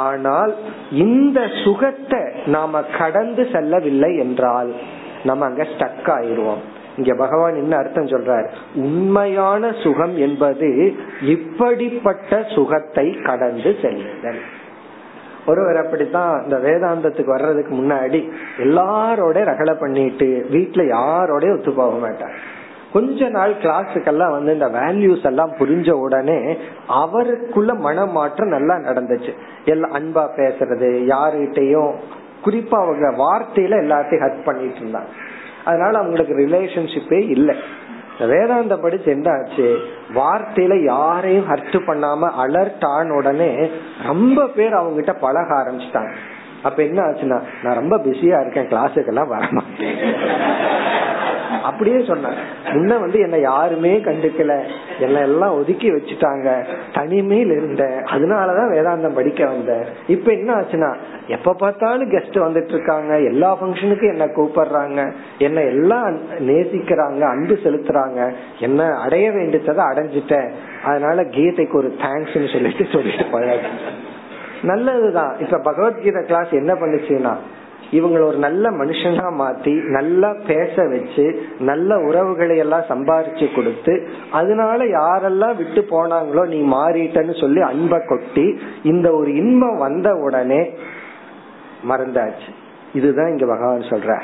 [0.00, 0.52] ஆனால்
[1.04, 2.22] இந்த சுகத்தை
[2.56, 4.70] நாம கடந்து செல்லவில்லை என்றால்
[5.28, 6.62] நம்ம அங்க ஸ்டக் ஆயிடுவோம்.
[7.00, 8.46] இங்க பகவான் என்ன அர்த்தம் சொல்றார்?
[8.86, 10.70] உண்மையான சுகம் என்பது
[11.34, 14.40] இப்படிப்பட்ட சுகத்தை கடந்து செல்லுதல்.
[15.46, 18.20] ஒருவர் அப்படித்தான் இந்த வேதாந்தத்துக்கு வர்றதுக்கு முன்னாடி
[18.58, 22.36] எல்லாரோட ரகலை பண்ணிட்டு வீட்டுல யாரோட ஒத்து போக மாட்டார்.
[22.92, 26.38] கொஞ்ச நாள் கிளாஸுக்கெல்லாம் வந்து இந்த வேல்யூஸ் எல்லாம் புரிஞ்ச உடனே
[26.86, 29.32] அவருக்குள்ள மனமாற்றம் நல்லா நடந்துச்சு.
[29.64, 31.92] எல்லாம் அன்பா பேசுறது யாருகிட்டையும்
[32.44, 35.12] குறிப்பா அவங்க வார்த்தையில எல்லாத்தையும் ஹர்ட் பண்ணிட்டு இருந்தாங்க.
[35.64, 37.56] அதனால அவங்களுக்கு ரிலேஷன்ஷிப்பே இல்லை.
[38.20, 39.80] வேதாந்த படிச்சு என்ன ஆச்சு?
[40.14, 43.70] வார்த்தையில யாரையும் ஹர்ட் பண்ணாம அலர்ட் ஆன உடனே
[44.02, 46.10] ரொம்ப பேர் அவங்க கிட்ட பழக ஆரம்பிச்சிட்டாங்க.
[46.62, 50.38] அப்ப என்ன ஆச்சுன்னா நான் ரொம்ப பிஸியா இருக்கேன் கிளாஸுக்கெல்லாம் வரமாட்டேன்
[51.62, 52.32] அப்படியே சொன்னேன்.
[52.64, 54.62] முன்ன வந்து என்ன யாருமே கண்டுக்கல.
[55.00, 56.64] என்ன எல்லாம் ஒதுக்கி வச்சுட்டாங்க.
[56.92, 58.02] தனிமையில் இருந்தேன்.
[58.02, 59.84] அதனாலதான் வேதாந்தம் படிக்க வந்தேன்.
[60.06, 60.96] இப்ப என்ன ஆச்சுன்னா
[61.26, 63.20] எப்ப பார்த்தாலும் கெஸ்ட் வந்துட்டு இருக்காங்க.
[63.20, 65.12] எல்லா ஃபங்க்ஷனுக்கும் என்ன கூப்பிடுறாங்க.
[65.38, 68.32] என்ன எல்லாம் நேசிக்கிறாங்க அன்பு செலுத்துறாங்க.
[68.58, 70.50] என்ன அடைய வேண்டியதை அடைஞ்சிட்டேன்.
[70.84, 74.08] அதனால கீதைக்கு ஒரு தேங்க்ஸ் சொல்லிட்டு சொல்லிட்டு போயாச்சு
[74.62, 75.38] நல்லதுதான்.
[75.38, 77.36] இப்ப பகவத்கீதை கிளாஸ் என்ன பண்ணுச்சுன்னா
[77.92, 85.56] இவங்களை ஒரு நல்ல மனுஷனா மாத்தி நல்லா பேச வச்சு நல்ல உறவுகளை எல்லாம் சம்பாரிச்சு கொடுத்து அதனால யாரெல்லாம்
[85.56, 90.70] விட்டு போனாங்களோ நீ மாறிட்டன்னு சொல்லி அன்பை கொட்டி இந்த ஒரு இன்பம் வந்த உடனே
[91.88, 92.50] மறந்தாச்சு.
[92.94, 94.20] இதுதான் இங்க பகவான் சொல்ற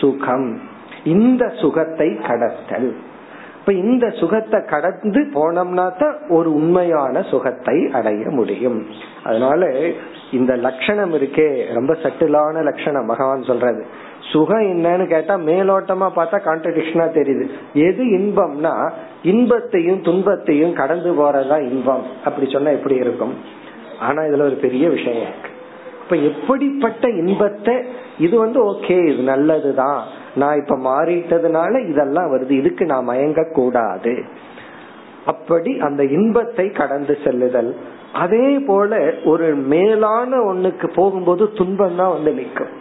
[0.00, 0.60] சுகம்.
[1.04, 2.96] இந்த சுகத்தை கடத்தல்.
[3.66, 8.86] இப்ப இந்த சுகத்தை கடந்து போனோம்னா தான் ஒரு உண்மையான சுகத்தை அடைய முடியும்.
[9.22, 9.70] அதனால
[10.30, 13.84] இந்த லட்சணம் இருக்கே ரொம்ப சட்டிலான லட்சணம் பகவான் சொல்றது
[14.32, 17.46] சுகம் என்னன்னு கேட்டா மேலோட்டமா பார்த்தா கான்ட்ரடிக்ஷனா தெரியுது.
[17.72, 18.90] எது இன்பம்னா
[19.22, 22.04] இன்பத்தையும் துன்பத்தையும் கடந்து போறதா இன்பம்.
[22.24, 23.34] அப்படி சொன்னா எப்படி இருக்கும்?
[24.00, 25.50] ஆனா இதுல ஒரு பெரிய விஷயம் இருக்கு.
[26.02, 27.74] இப்ப எப்படிப்பட்ட இன்பத்தை
[28.18, 30.02] இது வந்து ஓகே இது நல்லதுதான்.
[30.36, 32.50] நான் இப்ப மாறிட்டதுனால இதெல்லாம் வருது.
[32.50, 34.14] இதுக்கு நான் மயங்க கூடாது
[35.26, 37.70] அப்படி அந்த இன்பத்தை கடந்து செல்லுதல்.
[38.12, 42.72] அதே போல ஒரு மேலான ஒண்ணுக்கு போகும்போது துன்பம் தான் வந்து நிற்கும்.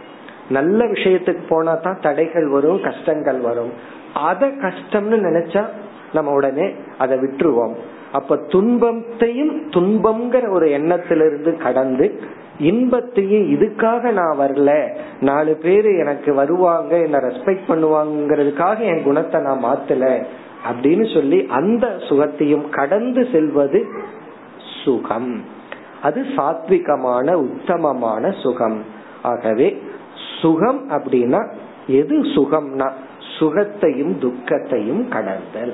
[0.49, 3.71] நல்ல விஷயத்துக்கு போனா தான் தடைகள் வரும் கஷ்டங்கள் வரும்.
[4.29, 5.63] அத கஷ்டம்னு நினைச்சா
[6.13, 7.75] நம்ம உடனே அதை விட்டுருவோம்.
[8.13, 12.07] அப்ப துன்பத்தையும் துன்பம்ங்கிற ஒரு எண்ணத்திலிருந்து கடந்து
[12.59, 14.87] இன்பத்தையும் இதுக்காக நான் வரல.
[15.21, 20.25] நாலு பேரு எனக்கு வருவாங்க என்ன ரெஸ்பெக்ட் பண்ணுவாங்கிறதுக்காக என் குணத்தை நான் மாத்தல
[20.71, 23.85] அப்படின்னு சொல்லி அந்த சுகத்தையும் கடந்து செல்வது
[24.83, 25.43] சுகம்.
[26.01, 28.79] அது சாத்விகமான உத்தமமான சுகம்.
[29.21, 29.81] ஆகவே
[30.41, 31.41] சுகம் அப்படின்னா
[31.87, 32.91] எது சுகம்னா?
[33.39, 35.73] சுகத்தையும் துக்கத்தையும் கடந்தல்.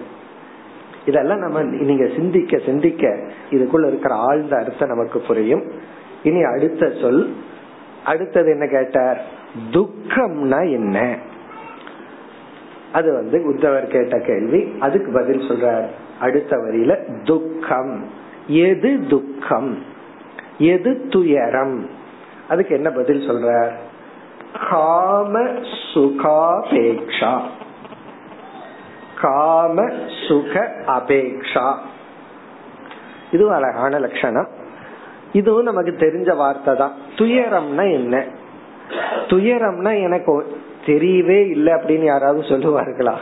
[1.06, 3.08] இதெல்லாம் நம்ம நீங்க சிந்திக்க சிந்திக்க
[3.50, 5.64] இதுக்குள்ள இருக்கிற ஆழ்ந்த அர்த்தம் நமக்கு புரியும்.
[6.24, 7.36] இனி அடுத்த சொல்.
[8.06, 9.26] அடுத்தது என்ன கேட்டார்?
[9.72, 11.18] துக்கம்னா என்ன?
[12.94, 14.76] அது வந்து உத்தவர் கேட்ட கேள்வி.
[14.80, 15.86] அதுக்கு பதில் சொல்றார்.
[16.20, 18.06] அடுத்த வரியில துக்கம்.
[18.48, 19.78] எது துக்கம்?
[20.58, 21.90] எது துயரம்?
[22.50, 23.72] அதுக்கு என்ன பதில் சொல்றார்?
[24.70, 25.40] காம
[25.94, 27.42] சுகாபேக்ஷா.
[29.22, 29.90] காம
[30.28, 31.76] சுக அபேக்ஷா.
[33.32, 34.48] இது அழகான லட்சணம்.
[35.32, 36.92] இதுவும் நமக்கு தெரிஞ்ச வார்த்தை தான்.
[37.16, 38.26] துயரம்னா என்ன?
[39.28, 43.14] துயரம்னா எனக்கு தெரியவே இல்லை அப்படின்னு யாராவது சொல்லுவார்களா?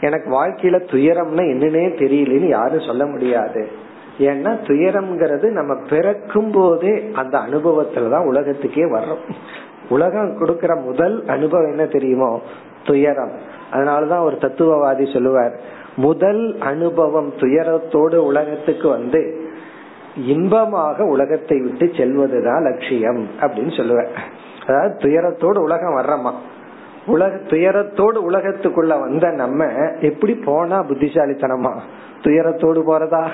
[0.00, 3.68] எனக்கு வாழ்க்கையில துயரம்னா என்னன்னே தெரியலன்னு யாரும் சொல்ல முடியாது.
[4.18, 9.20] ஏன்னா துயரம்ங்கிறது நம்ம பிறக்கும் போதே அந்த அனுபவத்துலதான் உலகத்துக்கே வர்றோம்.
[9.88, 12.40] உலகம் கொடுக்கற முதல் அனுபவம் என்ன தெரியுமோ?
[12.84, 13.32] துயரம்.
[13.72, 19.40] அதனாலதான் ஒரு தத்துவவாதி சொல்லுவார் முதல் அனுபவம் துயரத்தோடு உலகத்துக்கு வந்து
[20.16, 24.08] இன்பமாக உலகத்தை விட்டு செல்வதுதான் லட்சியம் அப்படின்னு சொல்லுவேன்
[24.66, 26.34] அதாவது துயரத்தோடு உலகம் வர்றமா?
[27.06, 29.64] உலக துயரத்தோடு உலகத்துக்குள்ள வந்த நம்ம
[30.00, 31.72] எப்படி போனா புத்திசாலித்தனமா?
[32.22, 33.26] துயரத்தோடு போறதா?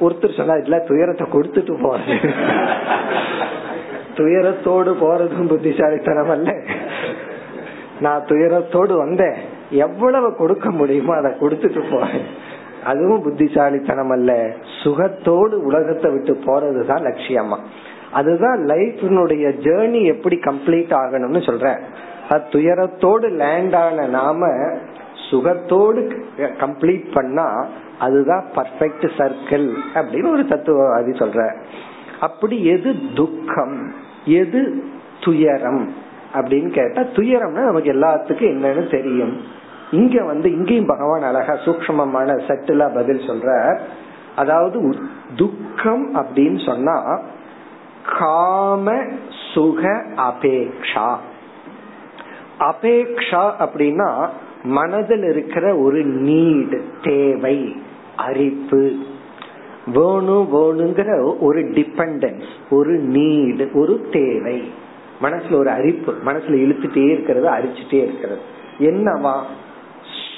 [0.00, 2.16] ஒருத்தர் சொன்னா இல்ல துயரத்தை கொடுத்துட்டு போறது
[4.14, 6.52] துயரத்தோடு போறதும் புத்திசாலித்தனம் அல்ல
[8.00, 9.38] நான் துயரத்தோடு வந்தேன்.
[9.70, 12.26] எவ்வளவு கொடுக்க முடியுமோ அதை கொடுத்துட்டு போறேன்.
[12.84, 14.32] அதுவும் புத்திசாலித்தனம் அல்ல
[14.84, 17.58] சுகத்தோடு உலகத்தை விட்டு போறதுதான் லட்சியமா.
[18.12, 21.80] அதுதான் லைஃபினுடைய ஜேர்னி எப்படி கம்ப்ளீட் ஆகணும்னு சொல்ற.
[22.28, 24.46] துயரத்தோடு லேண்ட் ஆன நாம
[25.30, 26.00] சுகத்தோடு
[26.38, 27.66] கம்ப்ளீட் பண்ணா
[27.98, 31.54] அதுதான் பர்ஃபெக்ட் சர்க்கிள் அப்படின்னு ஒரு தத்துவவாதி சொல்ற.
[32.20, 33.92] அப்படி எது துக்கம்?
[34.24, 34.84] எது
[35.24, 36.04] துயரம்?
[36.34, 39.36] அப்படின்னு கேட்டா துயரம்னா நமக்கு எல்லாத்துக்கும் என்னன்னு தெரியும்.
[39.90, 43.78] இங்க வந்து இங்கேயும் பகவான் அழகா சூக்மமான சட்டிலா பதில் சொல்ற
[44.36, 44.96] அதாவது
[45.36, 47.20] துக்கம் அப்படின்னு சொன்னா
[48.18, 48.96] காம
[49.52, 49.82] சுக
[50.16, 51.08] அபேக்ஷா.
[52.58, 54.28] அபேக்ஷா அப்படின்னா
[54.62, 57.76] மனதில் இருக்கிற ஒரு நீடு தேவை
[58.16, 58.96] அரிப்பு
[59.94, 64.58] வேணும் வேணுங்கிற ஒரு டிபெண்டன்ஸ் ஒரு நீடு ஒரு தேவை.
[65.22, 68.40] மனசுல ஒரு அரிப்பு மனசுல இழுத்துட்டே இருக்கிறது அரிச்சுட்டே இருக்கிறது.
[68.78, 69.34] என்னவா?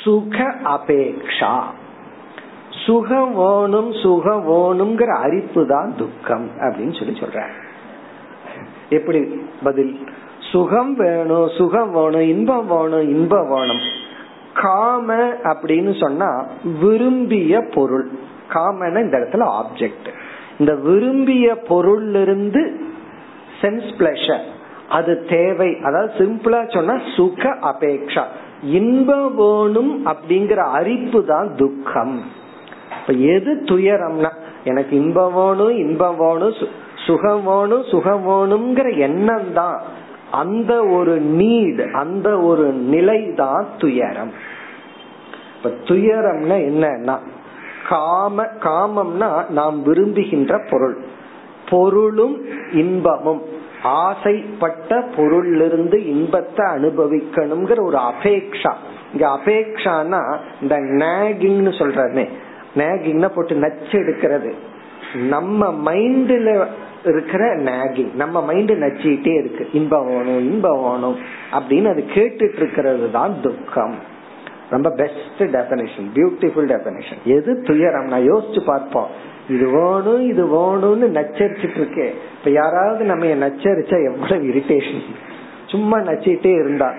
[0.05, 1.61] சுக அபேக்ஷா.
[2.87, 7.43] சுகம் வேணும் சுகம் வேணுங்கிற அரிப்பு தான் துக்கம் அப்படின்னு சொல்லி சொல்ற
[8.89, 10.09] எப்படி பதில்?
[10.53, 13.81] சுகம் வேணும் சுகம் வேணும் இன்பம் வேணும் இன்பம் வேணும்.
[14.55, 16.47] காம அப்படின்னு சொன்னா
[16.81, 18.11] விரும்பிய பொருள்.
[18.53, 20.09] காமன இந்த இடத்துல ஆப்ஜெக்ட்
[20.59, 22.81] இந்த விரும்பிய பொருள் இருந்து
[23.61, 24.45] சென்ஸ் பிளஷர்
[24.89, 25.77] அது தேவை.
[25.83, 28.25] அதாவது சிம்பிளா சொன்னா சுக அபேக்ஷா.
[28.63, 32.23] இன்பம் வேணும் அப்படிங்கிற அரிப்பு தான் துக்கம்.
[33.01, 34.33] இப்ப எது துயரம்னா
[34.65, 36.55] எனக்கு இன்பம் வேணும் இன்பம் வேணும்
[37.07, 39.83] சுகம் வேணும் சுகம் வேணுங்கிற எண்ணம் தான்
[40.31, 44.33] அந்த ஒரு நீட் அந்த ஒரு நிலை தான் துயரம்.
[45.57, 47.19] இப்ப துயரம்னா என்னன்னா
[47.89, 50.99] காம காமம்னா நாம் விரும்புகின்ற பொருள்.
[51.71, 53.57] பொருளும் இன்பமும்.
[53.83, 58.73] ஆசைப்பட்ட பொருளிலிருந்து இன்பத்தை அனுபவிக்கணுங்கிற ஒரு அபேக்ஷா.
[59.13, 62.29] இங்க அபேக்ஷானா இந்த நேகிங்னு சொல்றமே
[62.77, 64.53] நேகிங்னா போட்டு நச்சு எடுக்கிறது.
[65.29, 66.67] நம்ம மைண்ட்ல
[67.05, 69.69] இருக்கிற நேகிங் நம்ம மைண்ட் நச்சிட்டே இருக்கு.
[69.73, 71.17] இன்பம் வேணும் இன்பம் வேணும்
[71.53, 73.95] அப்படின்னு அது கேட்டுட்டு இருக்கிறது தான் துக்கம்.
[74.71, 79.37] ரொம்ப பெஸ்ட் டெபனேஷன் பியூட்டிஃபுல் டெபனேஷன் எது துயரம் நான் யோசிச்சு பார்ப்போம்.
[79.49, 85.05] இது வேணும் இது வேணும்னு நச்சரிச்சிட்டு இருக்கேன் இப்ப யாராவது நம்ம நச்சரிச்சா எவ்வளவு இரிட்டேஷன்
[85.67, 86.91] சும்மா நச்சிட்டே இருந்தா.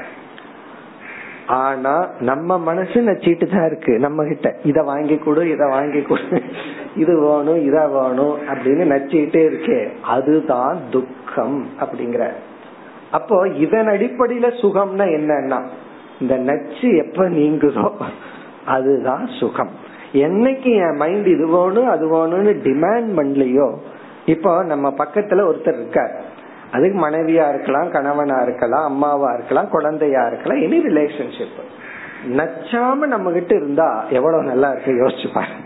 [1.46, 6.42] ஆனா நம்ம மனசு நச்சிட்டு தான் இருக்கு நம்ம கிட்ட இத வாங்கி கொடு இத வாங்கி கொடு
[6.96, 9.80] இது வேணும் இத வேணும் அப்படின்னு நச்சிட்டே இருக்கே.
[10.02, 12.26] அதுதான் துக்கம் அப்படிங்கிற.
[13.12, 15.60] அப்போ இதன் அடிப்படையில சுகம்னா என்னன்னா
[16.20, 17.92] இந்த நச்சு எப்ப நீங்குதோ
[18.66, 19.74] அதுதான் சுகம்.
[20.24, 23.68] என்னைக்கு என் மைண்ட் இது வேணும் அது வேணும்னு டிமாண்ட் பண்ணலையோ
[24.26, 26.14] இப்போ நம்ம பக்கத்துல ஒருத்தர் இருக்கார்.
[26.72, 31.60] அதுக்கு மனைவியா இருக்கலாம் கணவனா இருக்கலாம் அம்மாவா இருக்கலாம் குழந்தையா இருக்கலாம் எனி ரிலேஷன்ஷிப்
[32.38, 35.64] நச்சாம நம்ம கிட்ட இருந்தா எவ்வளவு நல்லா இருக்கு யோசிச்சு பாருங்க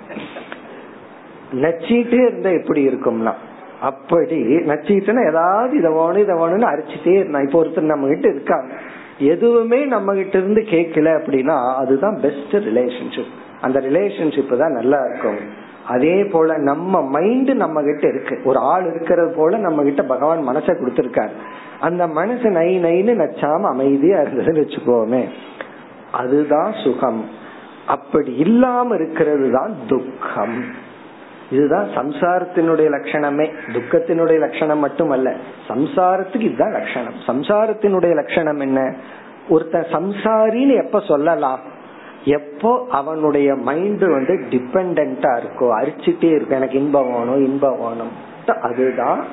[1.61, 3.33] நச்சிட்டே இருந்தா எப்படி இருக்கும்னா
[3.81, 4.37] அப்படி
[4.69, 8.69] நச்சிட்டுனா ஏதாவது இதை வேணும் இதை வேணும்னு அரிச்சுட்டே இருந்தா இப்போ ஒருத்தர் நம்ம கிட்ட இருக்காங்க
[9.31, 15.37] எதுவுமே நம்ம கிட்ட இருந்து கேட்கல அப்படின்னா அதுதான் பெஸ்ட் ரிலேஷன்ஷிப் அந்த ரிலேஷன்ஷிப் தான் நல்லா இருக்கும்.
[15.87, 18.41] அதே போல நம்ம மைண்ட் நம்ம கிட்ட இருக்கு.
[18.43, 21.29] ஒரு ஆள் இருக்கிறது போல நம்ம கிட்ட பகவான் மனசை கொடுத்திருக்காரு.
[21.79, 25.25] அந்த மனசு நை நைன்னு நச்சாம அமைதியா இருந்ததுன்னு வச்சுக்கோமே.
[26.11, 27.25] அதுதான் சுகம்.
[27.87, 30.63] அப்படி இல்லாம இருக்கிறது தான் துக்கம்.
[31.51, 33.49] இதுதான் சம்சாரத்தினுடைய லட்சணமே.
[33.73, 35.33] துக்கத்தினுடைய லட்சணம் மட்டுமல்ல.
[35.67, 37.13] சம்சாரத்துக்கு இதுதான் லட்சணம்.
[37.27, 38.95] சம்சாரத்தினுடைய லட்சணம் என்ன?
[39.49, 41.59] ஒருத்தன் சம்சாரின்னு எப்ப சொல்லலாம்?
[42.25, 46.57] எப்போ அவனுடைய மைண்ட் வந்து டிபெண்டா இருக்கோ அரிச்சுட்டே இருக்கும்.
[46.57, 48.11] எனக்கு இன்பம் வேணும் இன்பம் வேணும்.
[48.61, 49.25] அதுதான்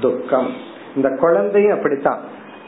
[0.00, 0.50] துக்கம்.
[0.96, 2.18] இந்த குழந்தையும் அப்படித்தான்.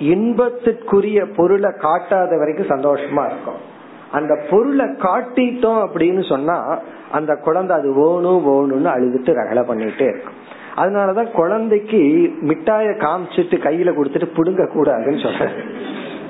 [0.01, 3.71] இன்பத்துக்குரிய பொருளை காட்டாத வரைக்கும் சந்தோஷமா இருக்கும்.
[4.13, 6.79] அந்த பொருளை காட்டிட்டோம் அப்படின்னு சொன்னா
[7.13, 10.41] அந்த குழந்தை அது வேணும் வேணும்னு அழுதுட்டு ரகலை பண்ணிட்டே இருக்கும்.
[10.77, 15.51] அதனாலதான் குழந்தைக்கு மிட்டாய காமிச்சிட்டு கையில கொடுத்துட்டு புடுங்க கூடாதுன்னு சொல்ற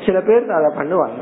[0.06, 1.20] சில பேர் அதை பண்ணுவாங்க.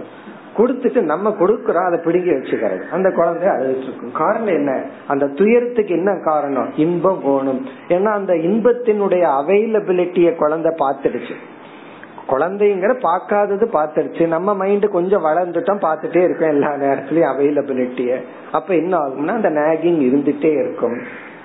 [0.57, 2.89] கொடுத்துட்டு நம்ம கொடுக்கறோம் அதை பிடுங்கி வச்சுக்கிறது.
[2.89, 4.13] அந்த குழந்தை அழுதுட்டு இருக்கும்.
[4.13, 4.83] காரணம் என்ன?
[5.07, 6.71] அந்த துயரத்துக்கு என்ன காரணம்?
[6.77, 7.67] இன்பம் போகணும்.
[7.89, 11.35] ஏன்னா அந்த இன்பத்தினுடைய அவைலபிலிட்டிய குழந்தை பார்த்துடுச்சு.
[12.31, 18.21] குழந்தைங்கிற பார்க்காதது பார்த்துருச்சு நம்ம மைண்ட் கொஞ்சம் வளர்ந்துட்டோம் பார்த்துட்டே இருக்கோம் எல்லா நேரத்திலயும் அவைலபிலிட்டிய
[18.53, 21.01] அப்ப என்ன ஆகும்னா அந்த நேகிங் இருந்துட்டே இருக்கும்.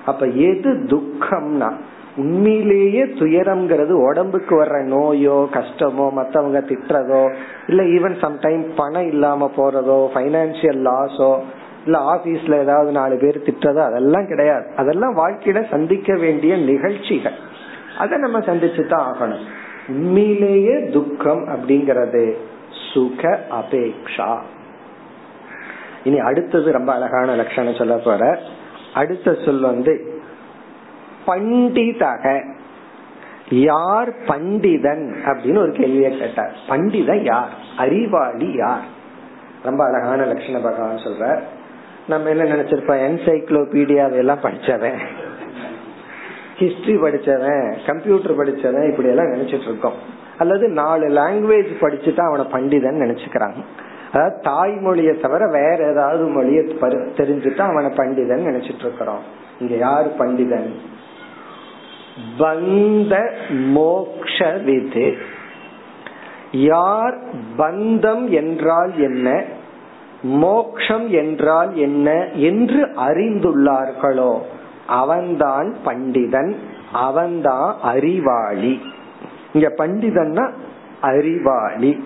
[0.06, 1.72] அப்ப எது துக்கம்னா
[2.16, 7.34] உண்மையிலேயே துயரம்ங்கிறது உடம்புக்கு வர்ற நோயோ கஷ்டமோ மத்தவங்க திட்டுறதோ
[7.66, 11.38] இல்ல ஈவன் சம்டைம் பணம் இல்லாம போறதோ பைனான்சியல் லாஸோ
[11.86, 14.64] இல்ல ஆபீஸ்ல ஏதாவது நாலு பேர் திட்டுறதோ அதெல்லாம் கிடையாது.
[14.76, 17.36] அதெல்லாம் வாழ்க்கையில சந்திக்க வேண்டிய நிகழ்ச்சிகள்.
[17.98, 19.44] அதை நம்ம சந்திச்சு தான் ஆகணும்.
[19.88, 22.36] உண்மையிலேயே துக்கம் அப்படிங்கறது
[22.92, 24.38] சுக அபேக்ஷா.
[26.04, 28.40] இனி அடுத்தது ரொம்ப அழகான லட்சணம் சொல்ல போற.
[28.94, 30.15] அடுத்த சொல் வந்து
[31.26, 32.54] பண்டிதக.
[33.50, 36.56] யார் பண்டிதன் அப்படின்னு ஒரு கேள்வியை கேட்டார்.
[36.68, 37.48] பண்டிதன் யார்?
[37.76, 38.94] அறிவாளி யார்?
[39.62, 41.40] ரொம்ப அழகான லட்சண பகவான் சொல்ற
[42.08, 43.08] நம்ம என்ன நினைச்சிருப்போம்?
[43.08, 44.98] என்சைக்ளோபீடியா எல்லாம் படிச்சவன்.
[46.58, 50.14] ஹிஸ்டரி படிச்சவன் கம்ப்யூட்டர் படிச்சவன் இப்படி எல்லாம் நினைச்சிட்டு இருக்கோம்.
[50.38, 53.56] அல்லது நாலு லாங்குவேஜ் படிச்சுட்டா அவனை பண்டிதன் நினைச்சுக்கிறாங்க.
[54.12, 56.64] அதாவது தாய்மொழியை தவிர வேற ஏதாவது மொழியை
[57.16, 59.22] தெரிஞ்சுட்டா அவனை பண்டிதன் நினைச்சிட்டு இருக்கிறோம்.
[59.60, 60.74] இங்க யாரு பண்டிதன்?
[62.38, 65.16] பந்த மோக்ஷ விது
[66.52, 67.18] யார்
[67.58, 69.42] பந்தம் என்றால் என்ன?
[70.22, 74.38] மோக்ஷம் என்றால் என்ன என்று அறிந்துள்ளார்களோ
[74.86, 76.54] அவன்தான் பண்டிதன்
[76.92, 78.80] அவன்தான் அறிவாளி.
[79.52, 80.52] இங்க பண்டிதன்னா
[81.00, 82.04] அறிவாளி.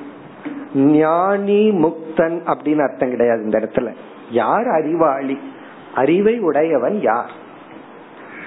[0.75, 3.94] ஞானி முக்தன் அப்படின்னு அர்த்தம் கிடையாது இந்த இடத்துல.
[4.31, 5.38] யார் அறிவாளி?
[5.94, 7.31] அறிவை உடையவன் யார்?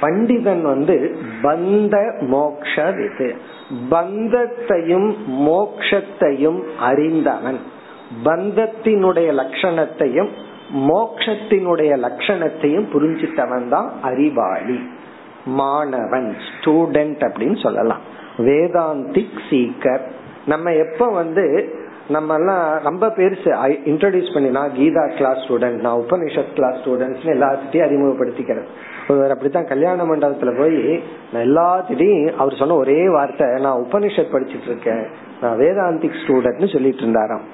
[0.04, 3.36] பண்டிதன் வந்து பந்த மோக்ஷ விது
[3.92, 7.60] பந்தத்தையும் மோக்ஷத்தையும் அறிந்தவன்.
[8.26, 10.30] பந்தத்தினுடைய லட்சணத்தையும்
[10.74, 14.80] மோக்ஷத்தினுடைய லட்சணத்தையும் புரிஞ்சிட்டவன் தான் அறிவாளி.
[15.46, 18.02] மாணவன் ஸ்டூடெண்ட் அப்படின்னு சொல்லலாம்.
[18.38, 20.02] வேதாந்திக் சீக்கர்.
[20.46, 21.76] நம்ம எப்ப வந்து
[22.08, 23.50] நம்ம எல்லாம் ரொம்ப பெருசு.
[23.92, 28.68] இன்ட்ரடியூஸ் பண்ணி நான் கீதா கிளாஸ் ஸ்டூடெண்ட் நான் உபனிஷத் கிளாஸ் ஸ்டூடெண்ட்ஸ் எல்லாத்திட்டையும் அறிமுகப்படுத்திக்கிறேன்.
[29.08, 35.06] ஒருவர் அப்படித்தான் கல்யாண மண்டபத்துல போய் நான் எல்லாத்திட்டையும் அவர் சொன்ன ஒரே வார்த்தை நான் உபனிஷத் படிச்சிட்டு இருக்கேன்
[35.42, 37.46] நான் வேதாந்திக் ஸ்டூடெண்ட்னு சொல்லிட்டு இருந்தாராம்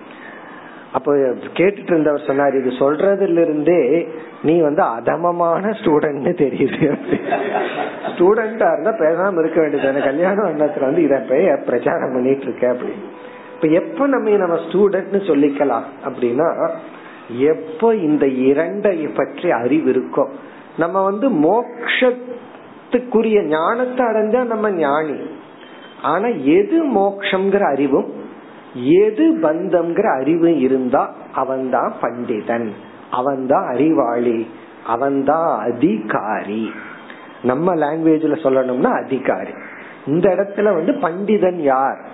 [0.94, 1.16] அப்போ
[1.54, 4.08] கேட்டுட்டு இருந்தவர் சொன்னார் இது சொல்றதுல இருந்தே
[4.44, 6.98] நீ வந்து அதமமான ஸ்டூடெண்ட்னு தெரியுது.
[8.12, 13.28] ஸ்டூடெண்டா இருந்தா பேசாம இருக்க வேண்டியது கல்யாண எண்ணத்துல வந்து இதை போய் பிரச்சாரம் பண்ணிட்டு இருக்க அப்படின்னு.
[13.62, 16.72] இப்ப எப்ப நம்ம நம்ம ஸ்டூடெண்ட்னு சொல்லிக்கலாம் அப்படின்னா
[17.38, 20.30] எப்போ இந்த இரண்டை பற்றி அறிவு இருக்கோ
[20.78, 25.30] நம்ம வந்து மோக்ஷத்துக்குரிய ஞானத்தை அடைஞ்சா நம்ம ஞானி.
[26.02, 28.14] ஆனா எது மோக்ஷங்கிற அறிவும்
[28.74, 32.72] எது பந்தம்ங்கிற அறிவு இருந்தா அவன்தான் பண்டிதன்
[33.12, 34.48] அவன்தான் அறிவாளி
[34.86, 36.72] அவன்தான் அதிகாரி.
[37.44, 39.54] நம்ம லாங்குவேஜ்ல சொல்லணும்னா அதிகாரி.
[40.06, 42.09] இந்த இடத்துல வந்து பண்டிதன் யார்?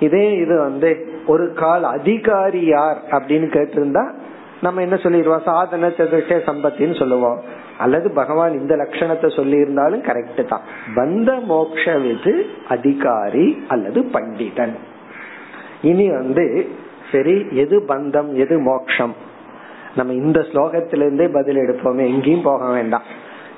[0.00, 4.10] இதே இது வந்து ஒரு கால் அதிகாரி யார் அப்படின்னு கேட்டிருந்தா
[4.62, 5.42] நம்ம என்ன சொல்லிடுவோம்?
[5.44, 7.40] சாதன சதுர்ஷ சம்பத்தின்னு சொல்லுவோம்.
[7.78, 10.60] அல்லது பகவான் இந்த லட்சணத்தை சொல்லி இருந்தாலும் கரெக்ட் தான்.
[10.94, 14.74] பந்த மோக்ஷ விது அதிகாரி அல்லது பண்டிதன்.
[15.82, 16.68] இனி வந்து
[17.12, 19.14] சரி எது பந்தம் எது மோக்ஷம்
[19.96, 22.06] நம்ம இந்த ஸ்லோகத்திலிருந்தே பதில் எடுப்போமே.
[22.06, 23.02] எங்கேயும் போக வேண்டாம்.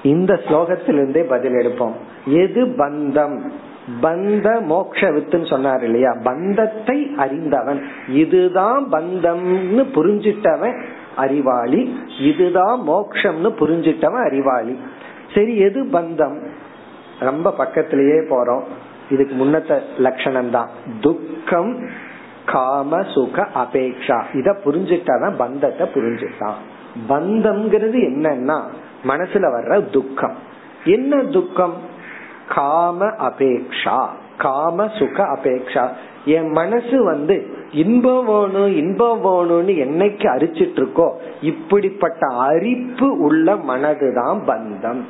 [0.03, 1.93] இந்த ஸ்லோகத்திலிருந்தே பதில் எடுப்போம்.
[2.27, 3.53] எது பந்தம்?
[4.03, 6.17] பந்த மோக்ஷ வித்துன்னு சொன்னார் இல்லையா?
[6.23, 7.83] பந்தத்தை அறிந்தவன்.
[8.09, 10.83] இதுதான் பந்தம்னு புரிஞ்சிட்டவன்
[11.17, 11.97] அறிவாளி.
[12.21, 14.79] இதுதான் மோக்ஷம்னு புரிஞ்சிட்டவன் அறிவாளி.
[15.35, 16.47] சரி எது பந்தம்?
[17.21, 18.63] ரொம்ப பக்கத்திலேயே போறோம்.
[19.11, 20.69] இதுக்கு முன்னத்த லட்சணம் தான்
[21.01, 21.89] துக்கம்
[22.47, 24.23] காம சுக அபேக்ஷா.
[24.33, 26.59] இத புரிஞ்சிட்டவன் பந்தத்தை புரிஞ்சிட்டான்.
[27.09, 28.63] பந்தம்ங்கிறது என்னன்னா
[29.09, 30.37] மனசுல வர்ற துக்கம்.
[30.85, 31.75] என்ன துக்கம்?
[32.49, 34.07] காம அபேக்ஷா
[34.39, 35.89] காம சுக அபேக்ஷா.
[36.25, 45.01] என் மனசு வந்து இன்பம் வேணும் இன்பம் வேணும்னு என்னைக்கு அரிச்சிட்டு இருக்கோ இப்படிப்பட்ட அரிப்பு உள்ள மனதுதான் பந்தம்.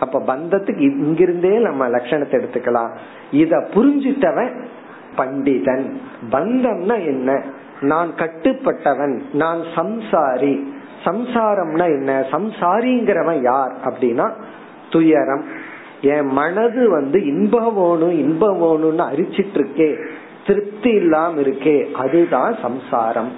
[0.00, 2.96] அப்ப பந்தத்துக்கு இங்கிருந்தே நம்ம லட்சணத்தை எடுத்துக்கலாம்.
[3.30, 4.64] இத புரிஞ்சிட்டவன்
[5.16, 6.00] பண்டிதன்.
[6.30, 7.42] பந்தம்னா என்ன?
[7.80, 10.64] நான் கட்டுப்பட்டவன் நான் சம்சாரி.
[11.04, 12.24] சம்சாரம்னா என்ன?
[12.30, 14.30] சம்சாரிங்கிறவன் யார் அப்படின்னா
[14.90, 15.44] துயரம்.
[16.00, 20.06] என் மனது வந்து இன்பம் வேணும் இன்பம் வேணும்னு அரிச்சிட்டு இருக்கே
[20.46, 23.32] திருப்தி இல்லாம இருக்கே அதுதான் சம்சாரம்.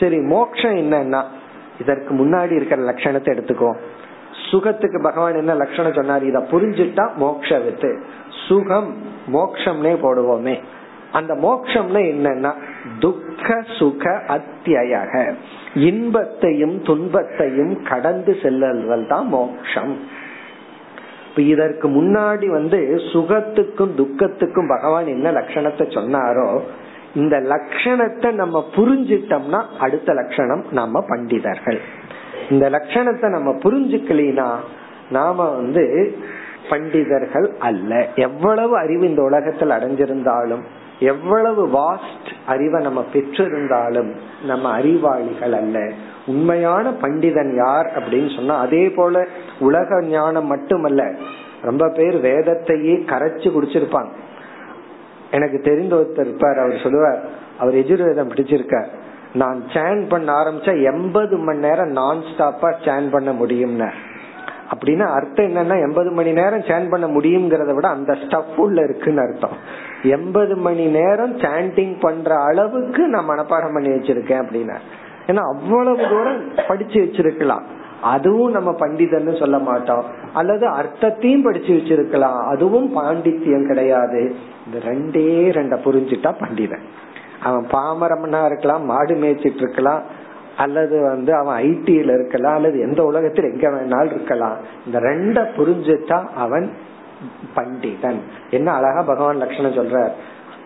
[0.00, 1.24] சரி மோக்ஷம் என்னன்னா
[1.80, 3.74] இதற்கு முன்னாடி இருக்கிற லட்சணத்தை எடுத்துக்கோ.
[4.50, 6.24] சுகத்துக்கு பகவான் என்ன லட்சணம் சொன்னார்?
[6.24, 8.02] இத புரிஞ்சுட்டா மோக்ஷ வித்து.
[8.48, 8.96] சுகம்
[9.32, 10.58] மோக்ஷம்னே போடுவோமே.
[11.12, 12.52] அந்த மோக்ஷம்னா என்னன்னா
[12.98, 15.34] துக்க சுக அத்தியக.
[15.74, 19.98] இன்பத்தையும் துன்பத்தையும் கடந்து செல்லுதல் தான் மோக்ஷம்
[21.40, 26.60] இதற்கு முன்னாடி வந்து சுகத்துக்கும் துக்கத்துக்கும் பகவான் என்ன லட்சணத்தை சொன்னாரோ
[27.14, 31.80] இந்த லட்சணத்தை நம்ம புரிஞ்சிட்டோம்னா அடுத்த லட்சணம் நம்ம பண்டிதர்கள்.
[32.50, 34.56] இந்த லட்சணத்தை நம்ம புரிஞ்சுக்கலாம்
[35.10, 36.16] நாம வந்து
[36.68, 38.08] பண்டிதர்கள் அல்ல.
[38.14, 40.62] எவ்வளவு அறிவு இந்த உலகத்தில் அடைஞ்சிருந்தாலும்
[40.98, 44.14] எவ்வளவு வாஸ்ட் அறிவை நம்ம பெற்றிருந்தாலும்
[44.44, 45.92] நம்ம அறிவாளிகள் அல்ல.
[46.32, 49.24] உண்மையான பண்டிதன் யார் அப்படின்னு சொன்னா அதே போல
[49.66, 51.02] உலக ஞானம் மட்டுமல்ல
[51.62, 54.12] ரொம்ப பேர் வேதத்தையே கரைச்சு குடிச்சிருப்பாங்க.
[55.30, 57.20] எனக்கு தெரிந்த ஒருத்தர் இருப்பார் அவர் சொல்லுவார்
[57.58, 58.90] அவர் எஜுர்வேதம் பிடிச்சிருக்கார்.
[59.32, 63.90] நான் சேன் பண்ண ஆரம்பிச்சா எண்பது மணி நேரம் நான் ஸ்டாப்பா சேன் பண்ண முடியும்னு
[64.72, 69.56] அப்படின்னா அர்த்தம் என்னன்னா எண்பது மணி நேரம் சேன் பண்ண முடியுங்கிறத விட அந்த ஸ்டப் உள்ள இருக்குன்னு அர்த்தம்.
[70.16, 74.76] எண்பது மணி நேரம் சாண்டிங் பண்ற அளவுக்கு நான் மனப்பாடம் பண்ணி வச்சிருக்கேன் அப்படின்னா
[75.28, 77.62] ஏன்னா அவ்வளவு தூரம் படிச்சு வச்சிருக்கலாம்.
[78.02, 80.04] அதுவும் நம்ம பண்டிதன்னு சொல்ல மாட்டோம்.
[80.32, 82.44] அல்லது அர்த்தத்தையும் படிச்சு வச்சிருக்கலாம்.
[82.46, 84.36] அதுவும் பாண்டித்யம் கிடையாது.
[84.66, 86.82] இந்த ரெண்டே ரெண்ட புரிஞ்சுட்டா பண்டிதன்.
[87.42, 90.02] அவன் பாமரம்னா இருக்கலாம் மாடு மேய்ச்சிட்டு இருக்கலாம்
[90.56, 94.56] அல்லது வந்து அவன் ஐடியில இருக்கலாம் அல்லது எந்த உலகத்தில் எங்க வேணாலும் இருக்கலாம்.
[94.86, 96.72] இந்த ரெண்ட புரிஞ்சுட்டா அவன்
[97.56, 98.18] பண்டிதன்.
[98.50, 100.10] என்ன அழகா பகவான் லட்சணம்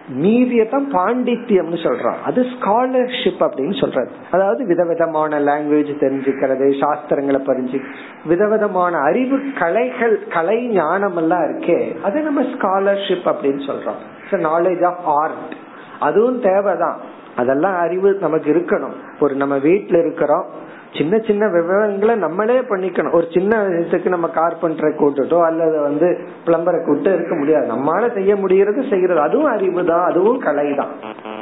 [0.08, 2.14] மீதியை மீதியத்தான் பாண்டித்யம்னு சொல்றான்.
[2.24, 7.82] அது ஸ்காலர்ஷிப் அப்படின்னு சொல்றது அதாவது விதவிதமான லாங்குவேஜ் தெரிஞ்சுக்கிறது சாஸ்திரங்களை பறிஞ்சு
[8.24, 14.00] விதவிதமான அறிவு கலைகள் கலை ஞானம் எல்லாம் இருக்கே அது நம்ம ஸ்காலர்ஷிப் அப்படின்னு சொல்றோம்.
[14.30, 15.54] நாலேஜ் ஆஃப் ஆர்ட்
[16.00, 16.96] அதுவும் தேவைதான்.
[17.36, 18.92] அதெல்லாம் அறிவு நமக்கு இருக்கணும்.
[19.20, 20.60] ஒரு நம்ம வீட்டுல இருக்கிறோம்
[20.98, 23.12] சின்ன சின்ன விவரங்களை நம்மளே பண்ணிக்கணும்.
[23.12, 26.08] ஒரு சின்ன விஷயத்துக்கு நம்ம கார்பெண்டரை கூட்டுட்டோ அல்லது வந்து
[26.46, 27.66] பிளம்பரை கூட்டு இருக்க முடியாது.
[27.72, 30.04] நம்மளால செய்ய முடியறது செய்யறது அதுவும் அறிவு தான்.
[30.04, 30.92] அதுவும் கலை தான்.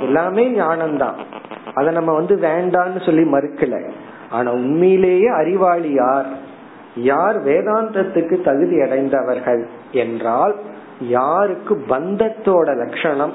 [0.03, 1.15] எல்லாமே ஞானம் தான்
[1.75, 3.77] அதை நம்ம வந்து வேண்டான்னு சொல்லி மறுக்கல.
[4.31, 6.27] ஆனா உண்மையிலேயே அறிவாளி யார்?
[6.95, 10.55] யார் வேதாந்தத்துக்கு தகுதி அடைந்தவர்கள் என்றால்
[11.01, 13.33] யாருக்கு பந்தத்தோட லட்சணம்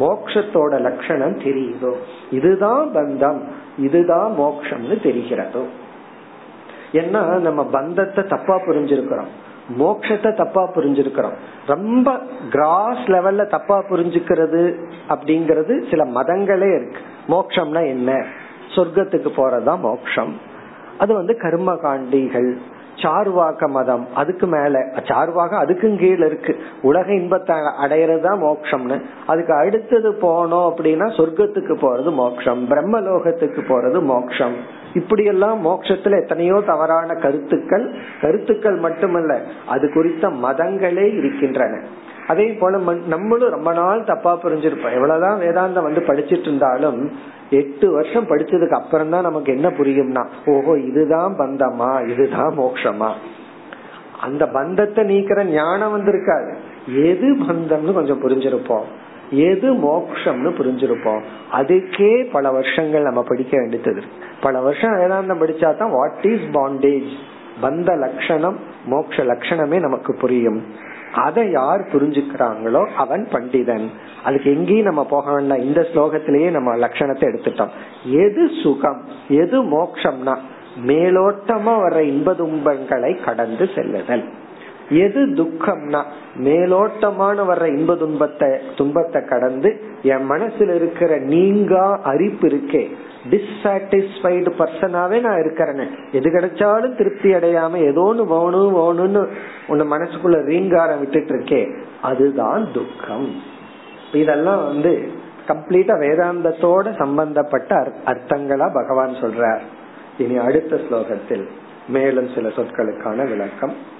[0.00, 1.92] மோக்ஷத்தோட லட்சணம் தெரியுதோ?
[2.30, 3.40] இதுதான் பந்தம்.
[3.78, 5.64] இதுதான் மோக்ஷம்னு தெரிகிறதோ.
[6.92, 9.28] ஏன்னா நம்ம பந்தத்தை தப்பா புரிஞ்சிருக்கிறோம்.
[9.78, 11.34] மோக்ஷத்தை தப்பா புரிஞ்சிருக்கிறோம்.
[11.66, 12.18] ரொம்ப
[12.50, 17.00] கிராஸ் லெவல்ல தப்பா புரிஞ்சுக்கிறது அப்படிங்கறது சில மதங்களே இருக்கு.
[17.28, 18.24] மோக்ஷம்னா என்ன?
[18.74, 20.36] சொர்க்கத்துக்கு போறதுதான் மோக்ஷம்.
[20.98, 22.58] அது வந்து கர்ம காண்டிகள்
[23.02, 24.78] சார்வாக்க மதம் அதுக்கு மேல.
[24.94, 26.56] சார்வாக அதுக்கும் கீழே இருக்கு.
[26.82, 35.24] உலக இன்பத்தை அடையறதுதான் மோக்ஷம்னு அதுக்கு அடுத்தது போனோம் அப்படின்னா சொர்க்கத்துக்கு போறது மோக்ஷம் பிரம்மலோகத்துக்கு போறது மோக்ஷம் இப்படி
[35.24, 37.94] எல்லாம் மோக்ஷத்துல எத்தனையோ தவறான கருத்துக்கள்.
[38.20, 41.80] கருத்துக்கள் மட்டுமல்ல அது குறித்த மதங்களே இருக்கின்றன.
[42.32, 42.78] அதே போல
[43.14, 44.96] நம்மளும் ரொம்ப நாள் தப்பா புரிஞ்சிருப்போம்.
[44.98, 47.00] எவ்வளவுதான் வேதாந்தம் வந்து படிச்சிட்டு இருந்தாலும்
[47.60, 50.24] எட்டு வருஷம் படிச்சதுக்கு அப்புறம் தான் நமக்கு என்ன புரியும்னா
[50.54, 53.10] ஓஹோ இதுதான் பந்தமா இதுதான் மோக்ஷமா
[54.26, 56.52] அந்த பந்தத்தை நீக்கிற ஞானம் வந்திருக்காது.
[57.08, 58.86] எது பந்தம்னு கொஞ்சம் புரிஞ்சிருப்போம்.
[59.48, 61.22] எது மோக்ஷம்னு புரிஞ்சிருப்போம்.
[61.58, 64.02] அதுக்கே பல வருஷங்கள் நம்ம படிக்க வேண்டியது.
[64.44, 67.10] பல வருஷம் வேதாந்தம் படிச்சா தான் வாட் இஸ் பாண்டேஜ்
[67.62, 68.58] பந்த லட்சணம்
[68.92, 70.60] மோக்ஷ லட்சணமே நமக்கு புரியும்.
[71.14, 73.90] அதை யார் புரிஞ்சுக்கிறாங்களோ அவன் பண்டிதன்.
[74.24, 75.58] அதுக்கு எங்கேயும் நம்ம போக வேண்டாம்.
[75.58, 77.68] இந்த ஸ்லோகத்திலேயே நம்ம லட்சணத்தை எடுத்துட்டோம்.
[78.04, 80.36] எது சுகம் எது மோக்ஷம்னா
[80.86, 84.24] மேலோட்டமா வர்ற இன்ப துன்பங்களை கடந்து செல்லுதல்.
[84.90, 86.02] எது துக்கம்னா
[86.36, 92.94] மேலோட்டமான வர்ற இன்ப துன்பத்தை துன்பத்தை கடந்து என் மனசுல இருக்கிற நீங்கா அரிப்பு இருக்கே.
[93.30, 99.26] டிஸ்சாட்டிஸ்பைடு பர்சனாவே நான் இருக்கிறேன்னு எது கிடைச்சாலும் திருப்தி அடையாம ஏதோ ஒன்று வேணும் வேணும்னு
[99.66, 101.76] உன்ன மனசுக்குள்ள ரீங்காரம் விட்டுட்டு இருக்கே.
[102.02, 103.42] அதுதான் துக்கம்.
[104.12, 105.08] இதெல்லாம் வந்து
[105.48, 109.60] கம்ப்ளீட்டா வேதாந்தத்தோட சம்பந்தப்பட்ட அர்த்தங்களா பகவான் சொல்றார்.
[110.18, 111.48] இனி அடுத்த ஸ்லோகத்தில்
[111.88, 113.96] மேலும் சில சொற்களுக்கான விளக்கம்.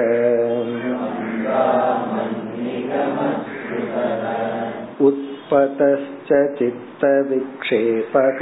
[5.08, 8.40] उत्पतश्च चित्तविक्षेपः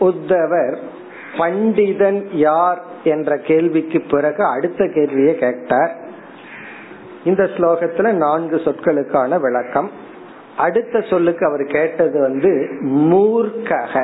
[0.00, 0.76] உத்தவர்
[1.38, 5.92] பண்டிதன் யார் என்ற கேள்விக்கு பிறகு அடுத்த கேள்வியை கேட்டார்
[7.24, 9.88] இந்த ஸ்லோகத்துல நான்கு சொற்களுக்கான விளக்கம்
[10.56, 12.52] அடுத்த சொல்லுக்கு அவர் கேட்டது வந்து
[13.10, 13.94] மூர்க்கக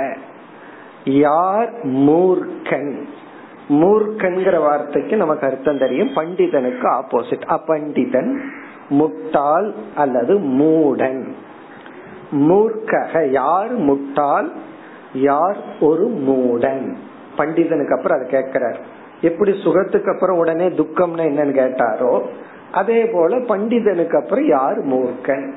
[1.22, 1.70] யார்
[2.06, 2.92] மூர்க்கன்
[3.69, 6.07] மூர்க்கன்கிற வார்த்தைக்கு நமக்கு அர்த்தம் தெரியும்.
[6.07, 8.39] பண்டிதனுக்கு ஆப்போசிட் அப்பண்டிதன்
[8.89, 11.27] முட்டாள் அல்லது மூடன்.
[12.31, 14.51] மூர்க்கக யார் முட்டாள்?
[15.13, 16.95] யார் ஒரு மூடன்?
[17.37, 18.79] பண்டிதனுக்கு அப்புறம் அதை கேட்கிறார்.
[19.21, 22.25] எப்படி சுகத்துக்கு அப்புறம் உடனே துக்கம்னு என்னன்னு கேட்டாரோ
[22.71, 25.51] அதே போல பண்டிதனுக்கு அப்புறம் யார் மூர்க்கன்?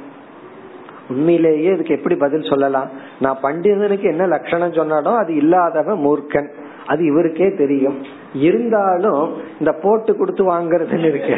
[1.08, 2.88] உண்மையிலேயே இதுக்கு எப்படி பதில் சொல்லலாம்?
[3.20, 6.48] நான் பண்டிதனுக்கு என்ன லட்சணம் சொன்னாலும் அது இல்லாதவன் மூர்க்கன்.
[6.86, 8.04] அது இவருக்கே தெரியும்.
[8.34, 11.36] இருந்தாலும் இந்த போட்டு கொடுத்து வாங்கறதுன்னு இருக்கு.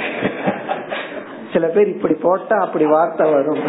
[1.53, 3.63] சில பேர் இப்படி போட்டா அப்படி வார்த்தை வரும்.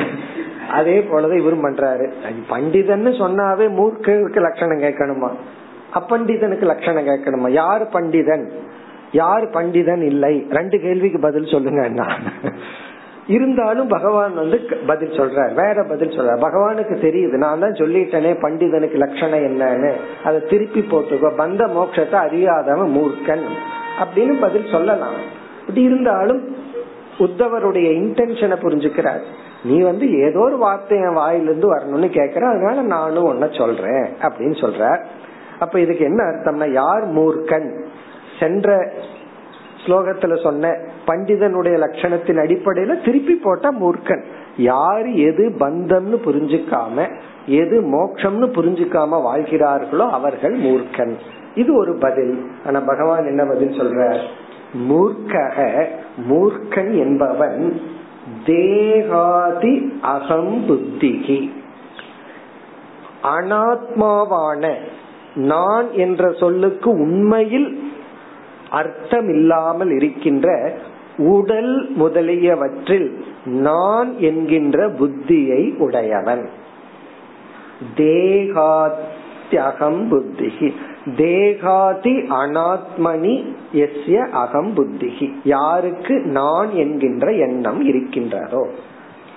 [0.71, 2.11] அதே போலதான் இவரும் பண்றாரு.
[2.49, 5.29] பண்டிதன்னு சொன்னாவே மூர்க்கருக்கு லட்சணம் கேட்கணுமா?
[5.93, 7.49] அப்பண்டிதனுக்கு லட்சணம் கேட்கணுமா?
[7.49, 8.49] யாரு பண்டிதன்?
[9.11, 10.47] யார் பண்டிதன் இல்லை?
[10.49, 12.23] ரெண்டு கேள்விக்கு பதில் சொல்லுங்க நான்
[13.27, 15.53] இருந்தாலும் பகவான் வந்து பதில் சொல்றார்.
[15.53, 16.41] வேற பதில் சொல்றார்.
[16.41, 17.37] பகவானுக்கு தெரியுது.
[17.37, 19.93] நான் தான் சொல்லிட்டேனே பண்டிதனுக்கு லட்சணம் என்னன்னு.
[20.23, 21.31] அதை திருப்பி போட்டுக்கோ.
[21.37, 23.45] பந்த மோட்சத்தை அறியாதவன் மூர்க்கன்
[23.99, 25.17] அப்படின்னு பதில் சொல்லலாம்.
[25.59, 26.55] இப்படி இருந்தாலும்
[27.17, 29.21] உத்தவருடைய இன்டென்ஷனை புரிஞ்சுக்கிறார்.
[29.63, 32.41] நீ வந்து ஏதோ ஒரு வார்த்தை என் வாயிலிருந்து வரணும்னு கேக்குற.
[32.41, 35.03] அதனால நானும் ஒன்ன சொல்றேன் அப்படின்னு சொல்ற
[35.59, 37.83] அப்ப இதுக்கு என்ன அர்த்தம்னா யார் மூர்க்கன்?
[38.39, 38.93] சென்ற
[39.85, 40.69] ஸ்லோகத்துல சொன்ன
[41.07, 44.23] பண்டிதனுடைய லட்சணத்தின் அடிப்படையில திருப்பி போட்டா மூர்க்கன்.
[44.57, 51.13] யாரு எது பந்தம்னு புரிஞ்சுக்காம எது மோக்ஷம்னு புரிஞ்சுக்காம வாழ்கிறார்களோ அவர்கள் மூர்க்கன்.
[51.55, 52.45] இது ஒரு பதில்.
[52.65, 54.17] ஆனா பகவான் என்ன பதில் சொல்ற
[54.89, 55.85] மூர்க்கக
[56.29, 57.81] மூர்க்கன் என்பவன்
[58.45, 61.51] தேகாதி அகம் புத்திகி.
[63.23, 64.73] அனாத்மாவான
[65.35, 67.84] நான் என்ற சொல்லுக்கு உண்மையில்
[68.69, 70.73] அர்த்தம் இல்லாமல் இருக்கின்ற
[71.17, 76.49] உடல் முதலியவற்றில் நான் என்கின்ற புத்தியை உடையவன்.
[77.95, 80.73] தேகாத்யகம் புத்திகி
[81.17, 88.67] தேகாதி அனாத்மனி எஸ்ய அகம் புத்திகி யாருக்கு நான் என்கின்ற எண்ணம் இருக்கின்றதோ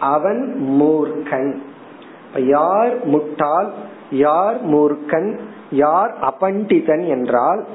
[0.00, 1.58] அவன் மூர்க்கன்.
[2.36, 3.68] யார் முட்டாள்
[4.10, 5.38] யார் மூர்க்கன்
[5.70, 7.66] யார் அபண்டிதன் என்றால்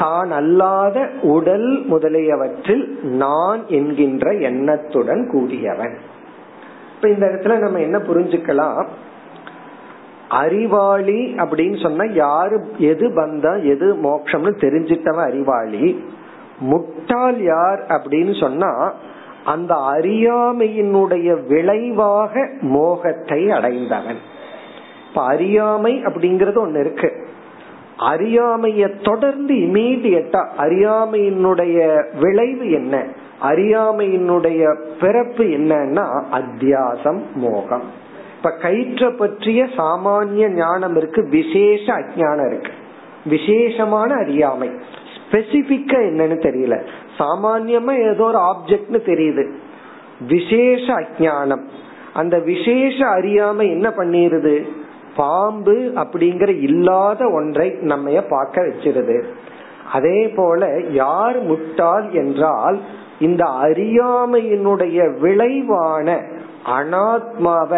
[0.00, 5.94] தான் அல்லாத உடல் முதலியவற்றில் நான் என்கின்ற எண்ணத்துடன் கூடியவன்.
[6.94, 8.86] இப்ப இந்த இடத்துல நம்ம என்ன புரிஞ்சுக்கலாம்?
[10.28, 16.04] அறிவாளி அப்படின்னு சொன்னா யாரு எது பந்தம் எது மோட்சம்னு தெரிஞ்சிட்டவன் அறிவாளி.
[16.58, 18.92] முட்டாள் யார் அப்படின்னு சொன்னா
[19.44, 24.20] அந்த அறியாமையினுடைய விளைவாக மோகத்தை அடைந்தவன்.
[25.08, 27.10] இப்ப அறியாமை அப்படிங்கறது ஒண்ணு இருக்கு.
[28.00, 33.06] அறியாமைய தொடர்ந்து இமீடியட்டா அறியாமையினுடைய விளைவு என்ன?
[33.42, 37.82] அறியாமையினுடைய பிறப்பு என்னன்னா அத்தியாசம் மோகம்.
[38.36, 42.72] இப்ப கயிற்ற பற்றிய சாமானிய ஞானம் இருக்கு விசேஷ அஜானம் இருக்கு.
[43.24, 44.68] விசேஷமான அறியாமை.
[44.68, 46.86] ஸ்பெசிபிக்கா என்னன்னு தெரியல.
[47.18, 49.50] சாமான்யமா ஏதோ ஒரு ஆப்ஜெக்ட்னு தெரியுது.
[50.28, 51.62] விசேஷ அஜானம்
[52.12, 54.66] அந்த விசேஷ அறியாமை என்ன பண்ணிருது?
[55.20, 59.18] பாம்பு அப்படிங்கிற இல்லாத ஒன்றை நம்ம பார்க்க வச்சிருது.
[59.92, 60.68] அதே போல
[61.02, 62.78] யார் முட்டாள் என்றால்
[63.18, 66.08] இந்த அறியாமையினுடைய விளைவான
[66.76, 67.72] அனாத்மாவ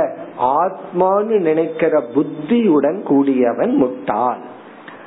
[0.57, 4.41] ஆத்மான்னு நினைக்கிற புத்தியுடன் கூடியவன் முட்டாள்.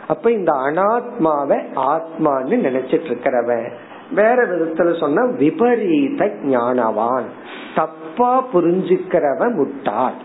[0.08, 1.60] அப்ப இந்த அனாத்மாவை
[1.90, 3.68] ஆத்மான்னு நினைச்சிட்டு இருக்கிறவன்
[4.12, 7.28] வேற விதத்துல சொன்ன விபரீத ஞானவான்.
[7.76, 10.18] தப்பா புரிஞ்சுக்கிறவன் முட்டாள்.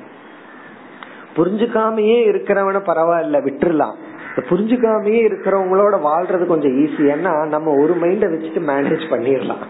[1.37, 3.95] புரிஞ்சுக்காமயே இருக்கிறவன பரவாயில்ல விட்டுறலாம்.
[4.37, 9.65] புரிஞ்சுக்காமயே இருக்கிறவங்களோட வாழ்றது கொஞ்சம் ஈஸி ஏன்னா நம்ம ஒரு மைண்ட வச்சுட்டு மேனேஜ் பண்ணிடலாம்.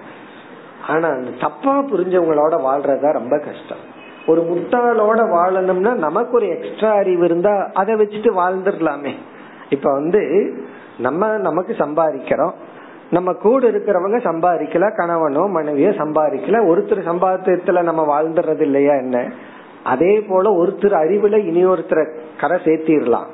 [0.88, 3.98] ஆனா அந்த தப்பா புரிஞ்சவங்களோட வாழ்றதா ரொம்ப கஷ்டம்.
[4.26, 9.12] ஒரு முட்டாளோட வாழணும்னா நமக்கு ஒரு எக்ஸ்ட்ரா அறிவு இருந்தா அதை வச்சுட்டு வாழ்ந்துடலாமே.
[9.68, 10.52] இப்ப வந்து
[10.98, 12.52] நம்ம நமக்கு சம்பாதிக்கிறோம்.
[13.10, 16.58] நம்ம கூட இருக்கிறவங்க சம்பாதிக்கல கணவனோ மனைவியோ சம்பாதிக்கல.
[16.64, 19.32] ஒருத்தர் சம்பாத்தியத்துல நம்ம வாழ்ந்துறது இல்லையா என்ன?
[19.84, 23.26] அதே போல ஒருத்தர் அறிவுல இனி ஒருத்தரை கரை சேர்த்திடலாம்.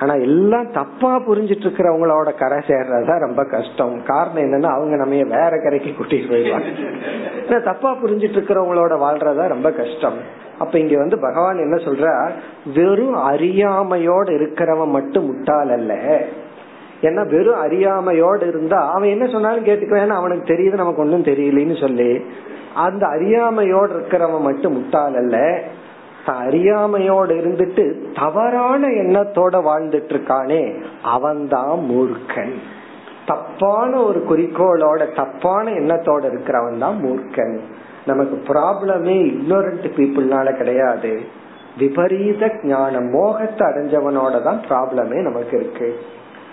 [0.00, 4.02] ஆனா எல்லாம் தப்பா புரிஞ்சிட்டு இருக்கிறவங்களோட கரை சேர்றதா ரொம்ப கஷ்டம்.
[4.04, 7.62] காரணம் என்னன்னா அவங்க நம்ம வேற கரைக்கு கூட்டிட்டு போயிடுவாங்க.
[7.62, 10.44] தப்பா புரிஞ்சிட்டு இருக்கிறவங்களோட வாழ்றதா ரொம்ப கஷ்டம்.
[10.58, 12.30] அப்ப இங்க வந்து பகவான் என்ன சொல்ற?
[12.74, 16.20] வெறும் அறியாமையோட இருக்கிறவன் மட்டும் முட்டாள் அல்ல.
[17.00, 20.08] ஏன்னா வெறும் அறியாமையோடு இருந்தா அவன் என்ன சொன்னாலும் கேட்டுக்குவேன்.
[20.08, 22.24] அவனுக்கு தெரியுது நமக்கு ஒன்றும் தெரியலன்னு சொல்லி.
[22.74, 25.60] அந்த அறியாமையோடு இருக்கிறவன் மட்டும் முட்டாள் அல்ல.
[26.26, 32.52] அறியாமையோடு இருந்துட்டு தவறான எண்ணத்தோட வாழ்ந்துட்டு இருக்கானே அவன்தான் மூர்க்கன்.
[33.26, 37.58] தப்பான ஒரு குறிக்கோளோட தப்பான எண்ணத்தோட இருக்கிறவன் தான் மூர்க்கன்.
[38.06, 41.20] நமக்கு ப்ராப்ளமே இக்னோரண்ட் பீப்புள்னால கிடையாது.
[41.78, 45.98] விபரீத ஞானம் மோகத்தை அடைஞ்சவனோட தான் ப்ராப்ளமே நமக்கு இருக்கு.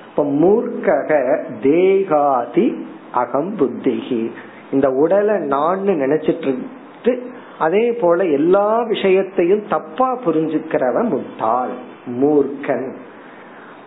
[0.09, 4.31] இப்ப மூர்க்கக தேகாதி அகம் புத்திகி.
[4.71, 7.19] இந்த உடலை நான் நினைச்சிட்டு
[7.59, 11.71] அதே போல எல்லா விஷயத்தையும் தப்பா புரிஞ்சுக்கிறவன் முட்டாள்
[12.05, 12.93] மூர்க்கன்.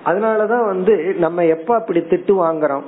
[0.04, 2.82] அதனாலதான் வந்து நம்ம எப்ப அப்படி திட்டு வாங்குறோம்?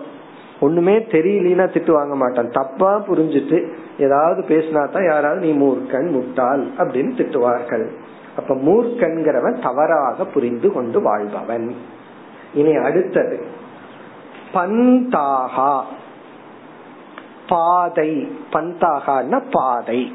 [0.61, 2.51] ஒண்ணுமே தெரியலனா திட்டு வாங்க மாட்டான்.
[2.51, 3.69] தப்பா புரிஞ்சுட்டு
[3.99, 7.87] ஏதாவது பேசினா தான் யாராவது நீ மூர்க்கன் முட்டாள் அப்படின்னு திட்டுவார்கள்.
[8.37, 11.75] அப்ப மூர்க்கன்கிறவன் தவறாக புரிந்து கொண்டு வாழ்பவன்.
[12.55, 13.47] இனி அடுத்தது.
[14.55, 15.83] பந்தாகா.
[17.49, 18.33] பாதை.
[18.53, 20.13] பந்தாகான்னா பாதை.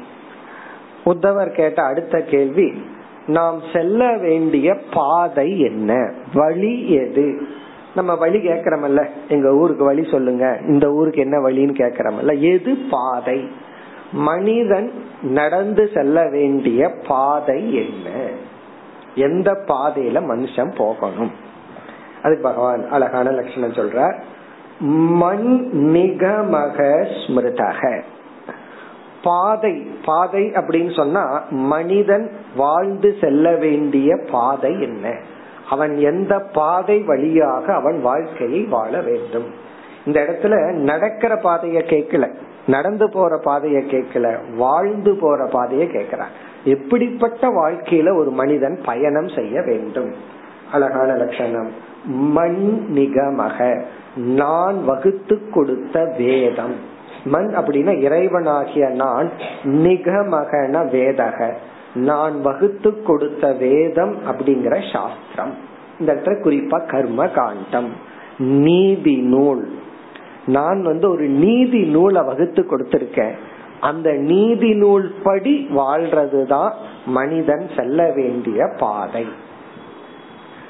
[1.06, 2.82] உத்தவர் கேட்ட அடுத்த கேள்வி
[3.26, 6.12] நாம் செல்ல வேண்டிய பாதை என்ன?
[6.34, 7.40] வழி எது?
[7.94, 10.58] நம்ம வழி கேக்குறோம்ல எங்க ஊருக்கு வழி சொல்லுங்க.
[10.66, 13.48] இந்த ஊருக்கு என்ன வழின்னு கேக்குறோம்ல எது பாதை?
[14.12, 14.92] மனிதன்
[15.22, 18.26] நடந்து செல்ல வேண்டிய பாதை என்ன?
[19.14, 21.30] எந்த பாதையில மனுஷன் போகணும்?
[22.22, 24.14] அதுக்கு பகவான் அழகான லட்சணம் சொல்ற
[24.80, 28.02] மண் நிகமக ஸ்மிருதக.
[29.24, 35.14] பாதை பாதை அப்படின்னு சொன்னா மனிதன் வாழ்ந்து செல்ல வேண்டிய பாதை என்ன?
[35.70, 39.44] அவன் எந்த பாதை வழியாக அவன் வாழ்க்கையை வாழ வேண்டும்?
[40.06, 42.34] இந்த இடத்துல நடக்கிற பாதைய கேட்கல
[42.66, 46.32] நடந்து போற பாதைய கேட்கல வாழ்ந்து போற பாதைய கேட்கிறான்.
[46.64, 50.12] எப்படிப்பட்ட வாழ்க்கையில ஒரு மனிதன் பயணம் செய்ய வேண்டும்?
[50.72, 51.70] அழகான லட்சணம்.
[52.04, 53.82] மண் நிகமக.
[54.16, 56.92] நான் வகுத்து கொடுத்த வேதம்.
[57.24, 59.30] மண் அப்படின்னா இறைவனாகிய நான்
[59.64, 61.54] நிகமகன வேதக.
[61.94, 65.54] நான் வகுத்து கொடுத்த வேதம் அப்படிங்கிற சாஸ்திரம்.
[66.00, 67.92] இந்த இடத்துல குறிப்பா கர்ம காண்டம்
[68.38, 69.68] நீதி நூல்.
[70.46, 73.32] நான் வந்து ஒரு நீதி நூலை வகுத்து கொடுத்திருக்கேன்.
[73.80, 76.70] அந்த நீதி நூல் படி வாழ்றதுதான்
[77.06, 79.26] மனிதன் செல்ல வேண்டிய பாதை.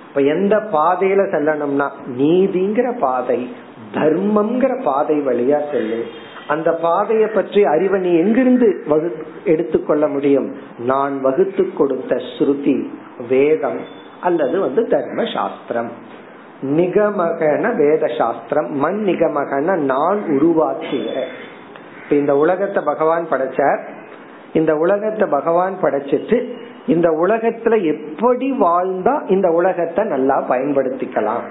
[0.09, 3.49] இப்ப எந்த பாதையில செல்லணும்னா நீதிங்கிற பாதை
[3.95, 6.05] தர்மம்ங்கிற பாதை வழியா செல்லு.
[6.49, 9.11] அந்த பாதையை பற்றி அறிவை நீ எங்கிருந்து வகு
[9.45, 10.57] எடுத்துக்கொள்ள முடியும்?
[10.79, 12.89] நான் வகுத்து கொடுத்த ஸ்ருதி
[13.29, 13.81] வேதம்
[14.21, 15.91] அல்லது வந்து தர்ம சாஸ்திரம்
[16.63, 21.27] நிகமகன வேத சாஸ்திரம் மண் நிகமகன நான் உருவாக்கிய.
[22.11, 23.79] இந்த உலகத்தை பகவான் படைச்சார்.
[24.53, 26.53] இந்த உலகத்தை பகவான் படைச்சிட்டு
[26.87, 31.43] இந்த உலகத்துல எப்படி வாழ்ந்தா இந்த உலகத்தை நல்லா பயன்படுத்திக்கலாம்?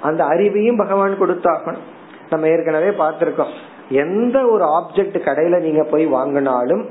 [0.00, 1.84] அந்த அறிவையும் பகவான் கொடுத்தாகணும்.
[2.30, 3.54] நம்ம ஏற்கனவே பார்த்திருக்கோம்.
[3.90, 6.84] எந்த ஒரு ஆப்ஜெக்ட் கடையில நீங்க போய் வாங்கினாலும்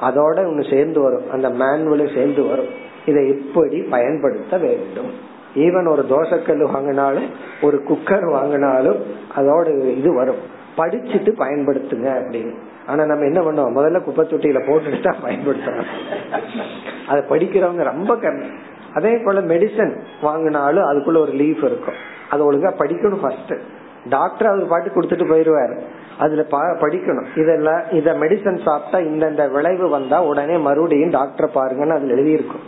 [0.00, 1.30] அதோட ஒன்னு சேர்ந்து வரும்.
[1.30, 2.66] அந்த மேனுவலும் சேர்ந்து வரும்.
[3.06, 5.10] இதை எப்படி பயன்படுத்த வேண்டும்.
[5.54, 7.30] ஈவன் ஒரு தோசைக்கல் வாங்கினாலும்
[7.62, 9.02] ஒரு குக்கர் வாங்கினாலும்
[9.36, 10.62] அதோட இது வரும்.
[10.76, 12.54] படிச்சுட்டு பயன்படுத்துங்க அப்படின்னு.
[12.86, 13.72] ஆனா நம்ம என்ன பண்ணுவோம்?
[13.72, 15.84] முதல்ல குப்பை தொட்டியில போட்டுட்டு தான் பயன்படுத்துறோம்
[17.08, 18.50] அதை படிக்கிறவங்க ரொம்ப கம்மி.
[18.94, 21.94] அதே போல மெடிசன் வாங்கினாலும் அதுக்குள்ள ஒரு லீஃப் இருக்கும்.
[22.30, 23.54] அது ஒழுங்கா படிக்கணும் ஃபர்ஸ்ட்
[24.08, 25.80] டாக்டர் அவர் பாட்டு கொடுத்துட்டு போயிருவாரு.
[26.18, 27.28] அதுல படிக்கணும்.
[27.36, 32.64] இதெல்லாம் இத மெடிசன் சாப்பிட்டா இந்தந்த விளைவு வந்தா உடனே மறுபடியும் டாக்டர் பாருங்கன்னு அதுல எழுதியிருக்கும்.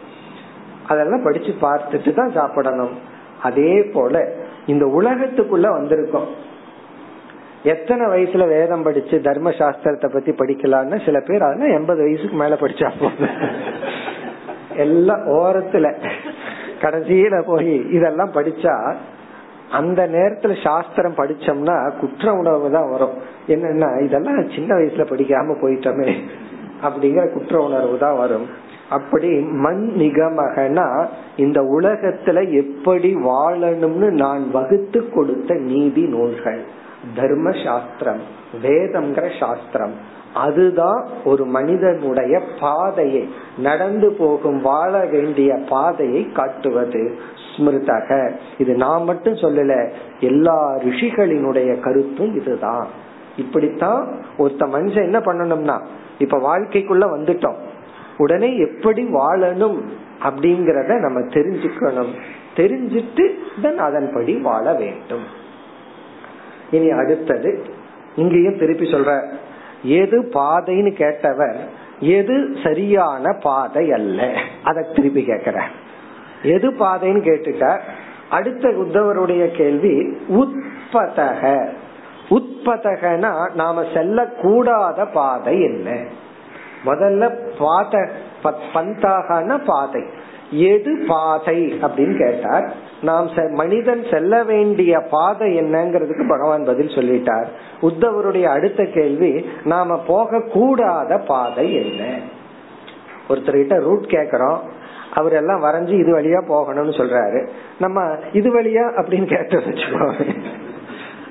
[0.87, 2.95] அதெல்லாம் படிச்சு பார்த்துட்டு தான் சாப்பிடணும்.
[3.43, 4.25] அதே போல
[4.67, 6.29] இந்த உலகத்துக்குள்ள வந்திருக்கும்.
[7.63, 12.89] எத்தனை வயசுல வேதம் படிச்சு தர்ம சாஸ்திரத்தை பத்தி படிக்கலாம்னு சில பேர் அதெல்லாம் எண்பது வயசுக்கு மேல படிச்சா
[13.01, 13.35] போதும்
[14.85, 15.87] எல்லாம் ஓரத்துல
[16.81, 18.75] கடைசியில போய் இதெல்லாம் படிச்சா
[19.71, 23.15] அந்த நேரத்துல சாஸ்திரம் படிச்சோம்னா குற்ற உணர்வு தான் வரும்.
[23.49, 26.15] என்னன்னா இதெல்லாம் சின்ன வயசுல படிக்காம போயிட்டோமே
[26.83, 28.47] அப்படிங்கிற குற்ற உணர்வு தான் வரும்.
[28.91, 31.07] அப்படி மண் நிகமகனா
[31.37, 36.65] இந்த உலகத்துல எப்படி வாழணும்னு நான் வகுத்து கொடுத்த நீதி நூல்கள்.
[37.15, 38.21] தர்ம சாஸ்திரம்.
[38.63, 39.95] வேதம்ங்கிற சாஸ்திரம்.
[40.35, 43.29] அதுதான் ஒரு மனிதனுடைய பாதையை
[43.59, 47.19] நடந்து போகும் வாழ வேண்டிய பாதையை காட்டுவது.
[47.57, 48.37] ஸ்மிருதக.
[48.59, 52.87] இது நான் மட்டும் சொல்லல எல்லா ரிஷிகளினுடைய கருத்தும் இதுதான்.
[53.37, 55.85] இப்படித்தான் ஒருத்த மனுஷன் என்ன பண்ணணும்னா
[56.19, 57.57] இப்ப வாழ்க்கைக்குள்ள வந்துட்டோம்.
[58.17, 59.83] உடனே எப்படி வாழணும்
[60.25, 62.13] அப்படிங்கறத நம்ம தெரிஞ்சுக்கணும்.
[62.57, 63.31] தெரிஞ்சிட்டு
[63.63, 65.25] தென் அதன்படி வாழ வேண்டும்.
[66.71, 67.63] இனி அடுத்தது
[68.17, 69.33] இங்கேயும் திருப்பி சொல்ற.
[69.83, 71.57] எது பாதைன்னு கேட்டவர்
[72.01, 74.33] எது சரியான பாதை அல்ல.
[74.63, 75.63] அதை திருப்பி கேக்குற.
[76.43, 77.81] எது பாதைன்னு கேட்டுட்டார்
[78.31, 80.75] அடுத்த உத்தவருடைய கேள்வி உத்பதக.
[80.93, 81.69] உட்பதக
[82.31, 86.05] உட்பதகனா நாம செல்லக்கூடாத பாதை என்ன?
[86.85, 88.11] முதல்ல பாத
[88.75, 90.03] பந்தாகன பாதை.
[90.51, 92.73] எது பாதை அப்படின்னு கேட்டார்.
[93.03, 97.47] நாம் மனிதன் செல்ல வேண்டிய பாதை என்னங்கிறதுக்கு பகவான் பதில் சொல்லிட்டார்.
[97.83, 102.19] உத்தவருடைய அடுத்த கேள்வி நாம போக கூடாத பாதை என்ன?
[103.29, 104.59] ஒருத்தர்கிட்ட ரூட் கேக்குறோம்.
[105.15, 107.49] அவர் எல்லாம் வரைஞ்சு இது வழியா போகணும்னு சொல்றாரு.
[107.79, 110.35] நம்ம இது வழியா அப்படின்னு கேட்டு வச்சுக்கோங்க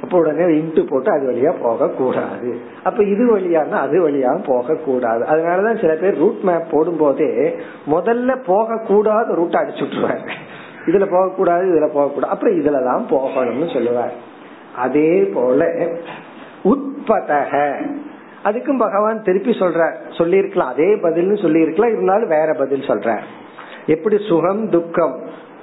[0.03, 5.25] அப்ப உடனே இன்ட்டு போட்டு அது வழியா போக கூடாது அப்ப இது வழியானா அது வழியா போக கூடாது
[5.25, 7.55] அதனாலதான் சில பேர் ரூட் மேப் போடும் போதே
[7.87, 10.29] முதல்ல போக கூடாத ரூட் அடிச்சுட்டுருவாங்க.
[10.85, 12.13] இதுல போகக்கூடாது இதுல போகக்கூடாது.
[12.13, 14.13] கூடாது அப்புறம் இதுலதான் போகணும்னு சொல்லுவார்.
[14.75, 15.65] அதே போல
[16.63, 17.75] உட்பதக.
[18.43, 21.91] அதுக்கும் பகவான் திருப்பி சொல்ற சொல்லிருக்கலாம் அதே பதில்னு சொல்லியிருக்கலாம்.
[21.91, 23.17] இருந்தாலும் வேற பதில் சொல்ற
[23.85, 25.19] எப்படி சுகம் துக்கம்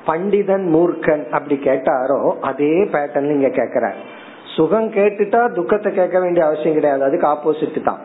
[0.07, 3.91] பண்டிதன் மூர்க்கன் அப்படி கேட்டாரோ அதே பேட்டர்ன் இங்க கேக்குற
[4.57, 7.03] சுகம் கேட்டுட்டா துக்கத்தை கேட்க வேண்டிய அவசியம் கிடையாது.
[7.03, 7.99] அதுக்கு ஆப்போசிட் தான்.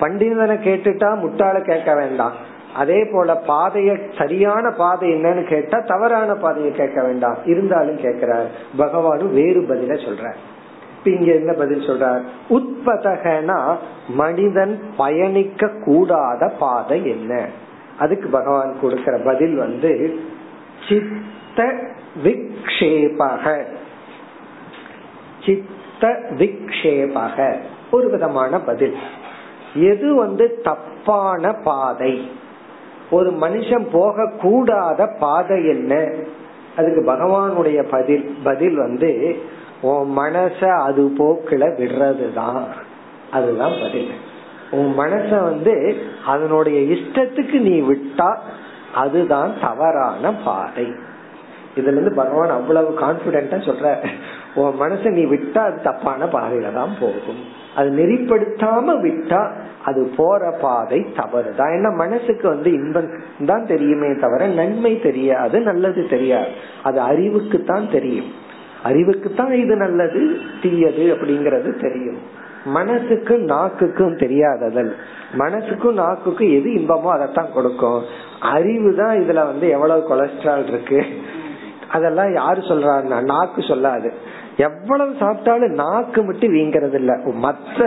[0.00, 2.32] பண்டிதனை கேட்டுட்டா முட்டாள கேட்க வேண்டாம்.
[2.74, 7.36] அதே போல பாதைய சரியான பாதை என்னன்னு கேட்டா தவறான பாதையை கேட்க வேண்டாம்.
[7.44, 8.50] இருந்தாலும் கேட்கிறார்.
[8.78, 10.34] பகவானும் வேறு பதில சொல்ற
[11.04, 12.22] இங்க என்ன பதில் சொல்றார்?
[12.50, 13.76] உட்பதகனா
[14.08, 17.46] மனிதன் பயணிக்க கூடாத பாதை என்ன?
[17.98, 20.20] அதுக்கு பகவான் கொடுக்கிற பதில் வந்து
[20.88, 21.74] சித்த
[22.24, 23.64] விக்ஷேபக.
[25.46, 27.56] சித்த விக்ஷேபக.
[27.90, 28.96] ஒரு விதமான பதில்.
[29.74, 32.30] எது வந்து தப்பான பாதை?
[33.14, 35.92] ஒரு மனுஷன் போக கூடாத பாதை என்ன?
[36.76, 39.10] அதுக்கு பகவானுடைய பதில் பதில் வந்து
[39.80, 42.64] உன் மனச அது போக்குல விடுறதுதான்.
[43.30, 44.12] அதுதான் பதில்.
[44.70, 45.74] உன் மனச வந்து
[46.26, 48.30] அதனுடைய இஷ்டத்துக்கு நீ விட்டா
[48.94, 50.86] அதுதான் தவறான பாதை.
[51.76, 53.86] இதுல இருந்து பகவான் அவ்வளவு கான்பிடென்டா சொல்ற
[54.54, 57.42] உன் மனச நீ விட்டா அது தப்பான பாதையில தான் போகும்.
[57.76, 59.40] அது நெறிப்படுத்தாம விட்டா
[59.84, 63.10] அது போற பாதை தவறுதான் ஏன்னா மனசுக்கு வந்து இன்பம்
[63.46, 66.50] தான் தெரியுமே தவிர நன்மை தெரியாது நல்லது தெரியாது.
[66.82, 68.30] அது அறிவுக்கு தான் தெரியும்.
[68.82, 70.22] அறிவுக்கு தான் இது நல்லது
[70.62, 72.20] தீயது அப்படிங்கறது தெரியும்.
[72.76, 74.92] மனசுக்கும் நாக்குக்கும் தெரியாததல்.
[75.38, 78.00] மனசுக்கும் நாக்குக்கும் எது இன்பமோ அதைத்தான் கொடுக்கும்.
[78.54, 81.00] அறிவு தான் இதுல வந்து எவ்வளவு கொலஸ்ட்ரால் இருக்கு.
[81.90, 84.10] அதெல்லாம் யாரு சொல்றாருன்னா நாக்கு சொல்லாது.
[84.56, 87.12] எவ்வளவு சாப்பிட்டாலும் நாக்கு மட்டும் வீங்கிறது இல்ல
[87.44, 87.78] மத்த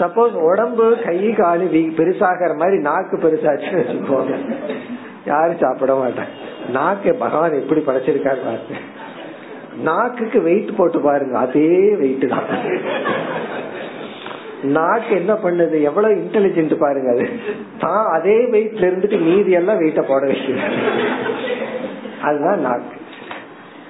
[0.00, 1.64] சப்போஸ் உடம்பு கை காலு
[1.98, 4.34] பெருசாகிற மாதிரி நாக்கு பெருசாச்சுன்னு வச்சுக்கோங்க.
[5.24, 6.34] யாரும் சாப்பிட மாட்டாங்க.
[6.68, 8.76] நாக்கு பகவான் எப்படி படைச்சிருக்காரு பாருங்க.
[9.88, 11.38] நாக்குக்கு வெயிட் போட்டு பாருங்க.
[11.38, 12.48] அதே வெயிட் தான்.
[14.76, 15.76] நாக்கு என்ன பண்ணுது?
[15.82, 17.26] எவ்வளவு இன்டெலிஜென்ட் பாருங்க அது.
[17.78, 20.80] தான் அதே வெயிட்ல இருந்துட்டு மீதி எல்லாம் வெயிட்ட போட வைக்கிறது
[22.22, 22.96] அதுதான் நாக்கு.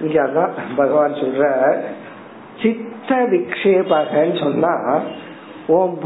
[0.01, 1.45] இங்க அதான் பகவான் சொல்ற
[2.63, 4.75] சித்த விக்ஷேபகன்னு சொன்னா
[5.69, 5.99] உன்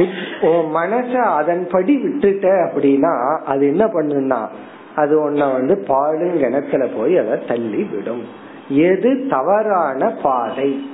[0.75, 4.49] மனச அதன்படி விட்டுட்ட அப்படின்னா அது என்ன பண்ணுன்னா
[4.97, 10.91] அது உன்ன வந்து பாலும் கிணத்துல போய் அதை தள்ளி விடும் எது தவறான பாதை?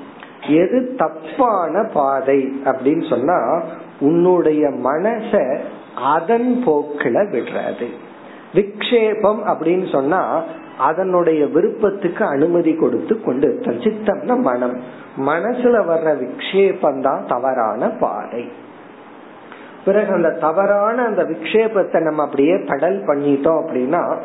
[0.49, 3.63] எது தப்பான பாதை அப்படின்னு சொன்னா
[4.01, 5.59] உன்னுடைய மனச
[6.15, 7.89] அதன் போக்குல விடுறது.
[8.55, 10.43] விக்ஷேபம் அப்படின்னு சொன்னா
[10.79, 14.81] அதனுடைய விருப்பத்துக்கு அனுமதி கொடுத்து கொண்டு சித்தம்னா மனம்.
[15.27, 18.49] மனசுல வர்ற விக்ஷேபம் தான் தவறான பாதை.
[19.85, 24.17] பிறகு அந்த தவறான அந்த விக்ஷேபத்தை நம்ம அப்படியே கடல் பண்ணிட்டோம் அப்படின்னா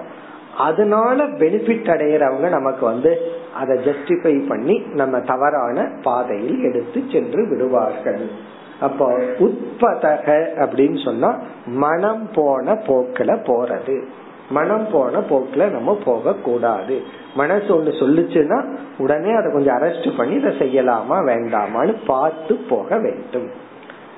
[0.57, 3.11] அதனால பெனிஃபிட் அடையிறவங்க நமக்கு வந்து
[3.55, 8.51] அதை ஜஸ்டிஃபை பண்ணி நம்ம தவறான பாதையில் எடுத்து சென்று விடுவார்கள்.
[8.81, 11.35] அப்போ உட்பதக அப்படின்னு சொன்னா
[11.65, 14.03] மனம் போன போக்கில போறது.
[14.49, 17.01] மனம் போன போக்குல நம்ம போக கூடாது
[17.35, 23.51] மனசு ஒண்ணு சொல்லுச்சுன்னா உடனே அதை கொஞ்சம் அரெஸ்ட் பண்ணி இதை செய்யலாமா வேண்டாமான்னு பார்த்து போக வேண்டும்.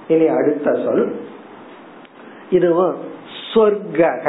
[0.07, 1.26] இனி அடுத்த சொல்.
[2.49, 2.95] இதுவும்
[3.53, 4.19] சொர்க்க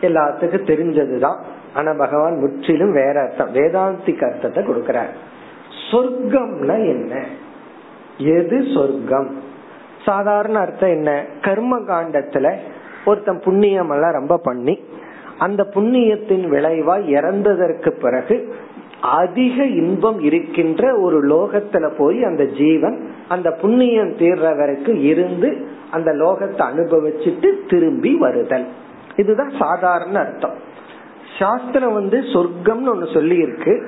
[0.00, 1.40] எல்லாத்துக்கும் தெரிஞ்சதுதான்.
[1.74, 3.54] ஆனா பகவான் முற்றிலும் வேற அர்த்தம்.
[3.54, 5.10] வேதாந்திக் அர்த்தத்தை கொடுக்கிறார்.
[5.90, 7.24] சொர்க்கம்னா என்ன?
[8.16, 9.42] எது சொர்க்கம்?
[10.04, 11.24] சாதாரண அர்த்தம் என்ன?
[11.40, 12.56] கர்ம காண்டத்துல
[13.04, 14.80] ஒருத்தன் புண்ணியம் எல்லாம் ரொம்ப பண்ணி
[15.38, 18.54] அந்த புண்ணியத்தின் விளைவா இறந்ததற்கு பிறகு
[19.00, 26.60] அதிக இன்பம் இருக்கின்ற ஒரு லோகத்துல போய் அந்த ஜீவன் அந்த புண்ணியம் தீர்ற வரைக்கும் இருந்து அந்த லோகத்தை
[26.60, 28.66] அனுபவிச்சுட்டு திரும்பி வருதல்.
[29.16, 30.54] இதுதான் சாதாரண அர்த்தம்.
[31.38, 33.86] சாஸ்திரம் வந்து சொர்க்கம்னு ஒண்ணு சொல்லி இருக்கு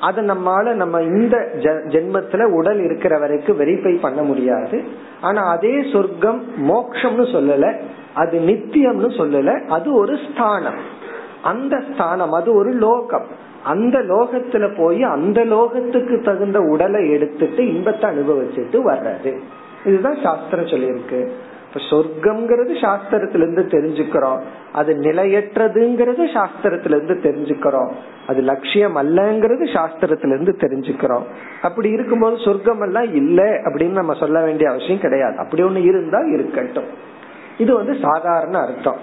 [0.00, 4.84] அது நம்மால நம்ம இந்த ஜென்மத்துல உடல் இருக்கிற வரைக்கும் வெரிஃபை பண்ண முடியாது.
[5.20, 7.80] ஆனா அதே சொர்க்கம் மோக்ஷம்னு சொல்லல.
[8.14, 10.96] அது நித்தியம்னு சொல்லல அது ஒரு ஸ்தானம்.
[11.42, 13.26] அந்த ஸ்தானம் அது ஒரு லோகம்.
[13.64, 19.38] அந்த லோகத்துல போய் அந்த லோகத்துக்கு தகுந்த உடலை எடுத்துட்டு இன்பத்தை அனுபவிச்சுட்டு வர்றது.
[19.84, 21.28] இதுதான் சாஸ்திரம் சொல்லியிருக்கு.
[21.68, 24.40] இப்ப சொர்க்கம்ங்கிறது சாஸ்திரத்துல இருந்து தெரிஞ்சுக்கிறோம்.
[24.72, 27.90] அது நிலையற்றதுங்கிறது சாஸ்திரத்துல இருந்து தெரிஞ்சுக்கிறோம்.
[28.26, 31.22] அது லட்சியம் அல்லங்கிறது சாஸ்திரத்துல இருந்து தெரிஞ்சுக்கிறோம்.
[31.62, 35.36] அப்படி இருக்கும்போது சொர்க்கம் எல்லாம் இல்ல அப்படின்னு நம்ம சொல்ல வேண்டிய அவசியம் கிடையாது.
[35.36, 37.16] அப்படி ஒண்ணு இருந்தா இருக்கட்டும்.
[37.58, 39.00] இது வந்து சாதாரண அர்த்தம்.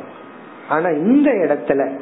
[0.70, 1.99] ஆனா இந்த இடத்துல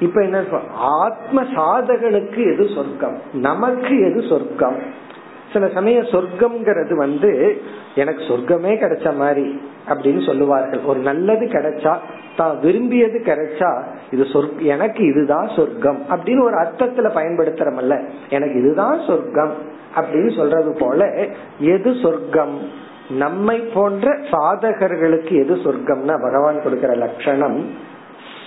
[0.00, 0.44] இப்ப என்ன
[0.74, 3.18] ஆத்ம சாதகனுக்கு எது சொர்க்கம்?
[3.32, 5.08] நமக்கு எது சொர்க்கம்?
[5.52, 7.62] சில சமயம் சொர்க்கம்ங்கிறது வந்து
[7.94, 10.80] எனக்கு சொர்க்கமே கிடைச்ச மாதிரி அப்படின்னு சொல்லுவார்கள்.
[10.80, 11.96] ஒரு நல்லது கிடைச்சா
[12.36, 18.08] தான் விரும்பியது கிடைச்சா இது சொர்க் எனக்கு இதுதான் சொர்க்கம் அப்படின்னு ஒரு அர்த்தத்துல பயன்படுத்துறமல்ல.
[18.30, 19.52] எனக்கு இதுதான் சொர்க்கம்
[19.96, 21.26] அப்படின்னு சொல்றது போல
[21.58, 22.88] எது சொர்க்கம்?
[23.10, 27.66] நம்மை போன்ற சாதகர்களுக்கு எது சொர்க்கம்னா பகவான் கொடுக்கிற லட்சணம்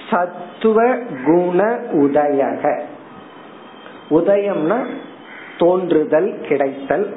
[0.10, 0.96] சத்துவ
[1.26, 2.82] குண உதயக.
[4.10, 4.86] உதயம்னா
[5.58, 7.14] தோன்றுதல் கிடைத்தல்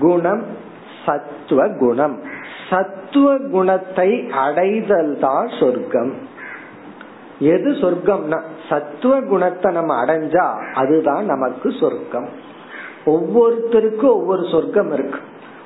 [0.00, 0.44] குணம்
[1.06, 2.20] சத்துவ குணம்.
[2.70, 6.14] சத்துவ குணத்தை அடைதல் தான் சொர்க்கம்.
[7.38, 12.28] எது சொர்க்கம்னா சத்துவ குணத்தை நம்ம அடைஞ்சா அதுதான் நமக்கு சொர்க்கம்.
[13.06, 15.18] ஒவ்வொருத்தருக்கும் ஒவ்வொரு சொர்க்கம் இருக்கு.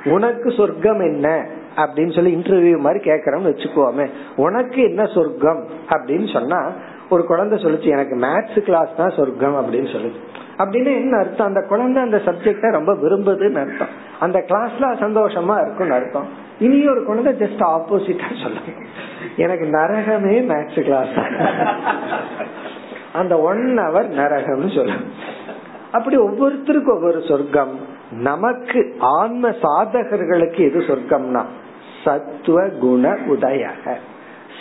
[0.05, 1.47] உனக்கு சொர்க்கம் என்ன?
[1.77, 4.09] அப்படின்னு சொல்லி இன்டர்வியூ மாதிரி கேக்குறோம்னு வச்சுக்கோமே.
[4.37, 5.69] உனக்கு என்ன சொர்க்கம்?
[5.89, 6.71] அப்படின்னு சொன்னா
[7.09, 10.13] ஒரு குழந்தை சொல்லுச்சு எனக்கு மேத்ஸ் கிளாஸ் தான் சொர்க்கம் அப்படின்னு சொல்லுது.
[10.59, 11.47] அப்படின்னு என்ன அர்த்தம்?
[11.47, 13.89] அந்த குழந்தை அந்த சப்ஜெக்ட ரொம்ப விரும்புதுன்னு அர்த்தம்.
[14.21, 16.29] அந்த கிளாஸ்ல சந்தோஷமா இருக்கும்னு அர்த்தம்.
[16.59, 18.71] இனி ஒரு குழந்தை ஜஸ்ட் ஆப்போசிட்டா சொல்லுங்க
[19.37, 21.27] எனக்கு நரகமே மேத்ஸ் கிளாஸ்
[23.13, 25.03] அந்த ஒன் ஹவர் நரகம்னு சொல்லுங்க
[25.93, 27.93] அப்படி ஒவ்வொருத்தருக்கும் ஒவ்வொரு சொர்க்கம்.
[28.11, 31.43] நமக்கு ஆன்ம சாதகர்களுக்கு எது சொர்க்கம்னா?
[32.05, 33.95] சத்துவ குண உதயக.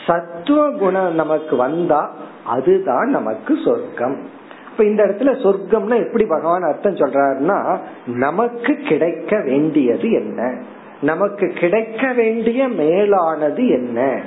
[0.07, 2.15] சத்துவ குணம் நமக்கு வந்தா
[2.45, 4.29] அதுதான் நமக்கு சொர்க்கம்.
[4.71, 10.61] இப்ப இந்த இடத்துல சொர்க்கம்னா எப்படி பகவான் அர்த்தம் சொல்றாருன்னா நமக்கு கிடைக்க வேண்டியது என்ன?
[11.01, 14.21] நமக்கு கிடைக்க வேண்டிய மேலானது என்ன?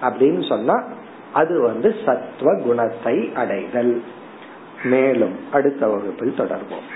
[0.00, 0.82] அப்படின்னு சொன்னா
[1.32, 4.02] அது வந்து சத்துவ குணத்தை அடைதல்.
[4.84, 6.95] மேலும் அடுத்த வகுப்பில் தொடர்போம்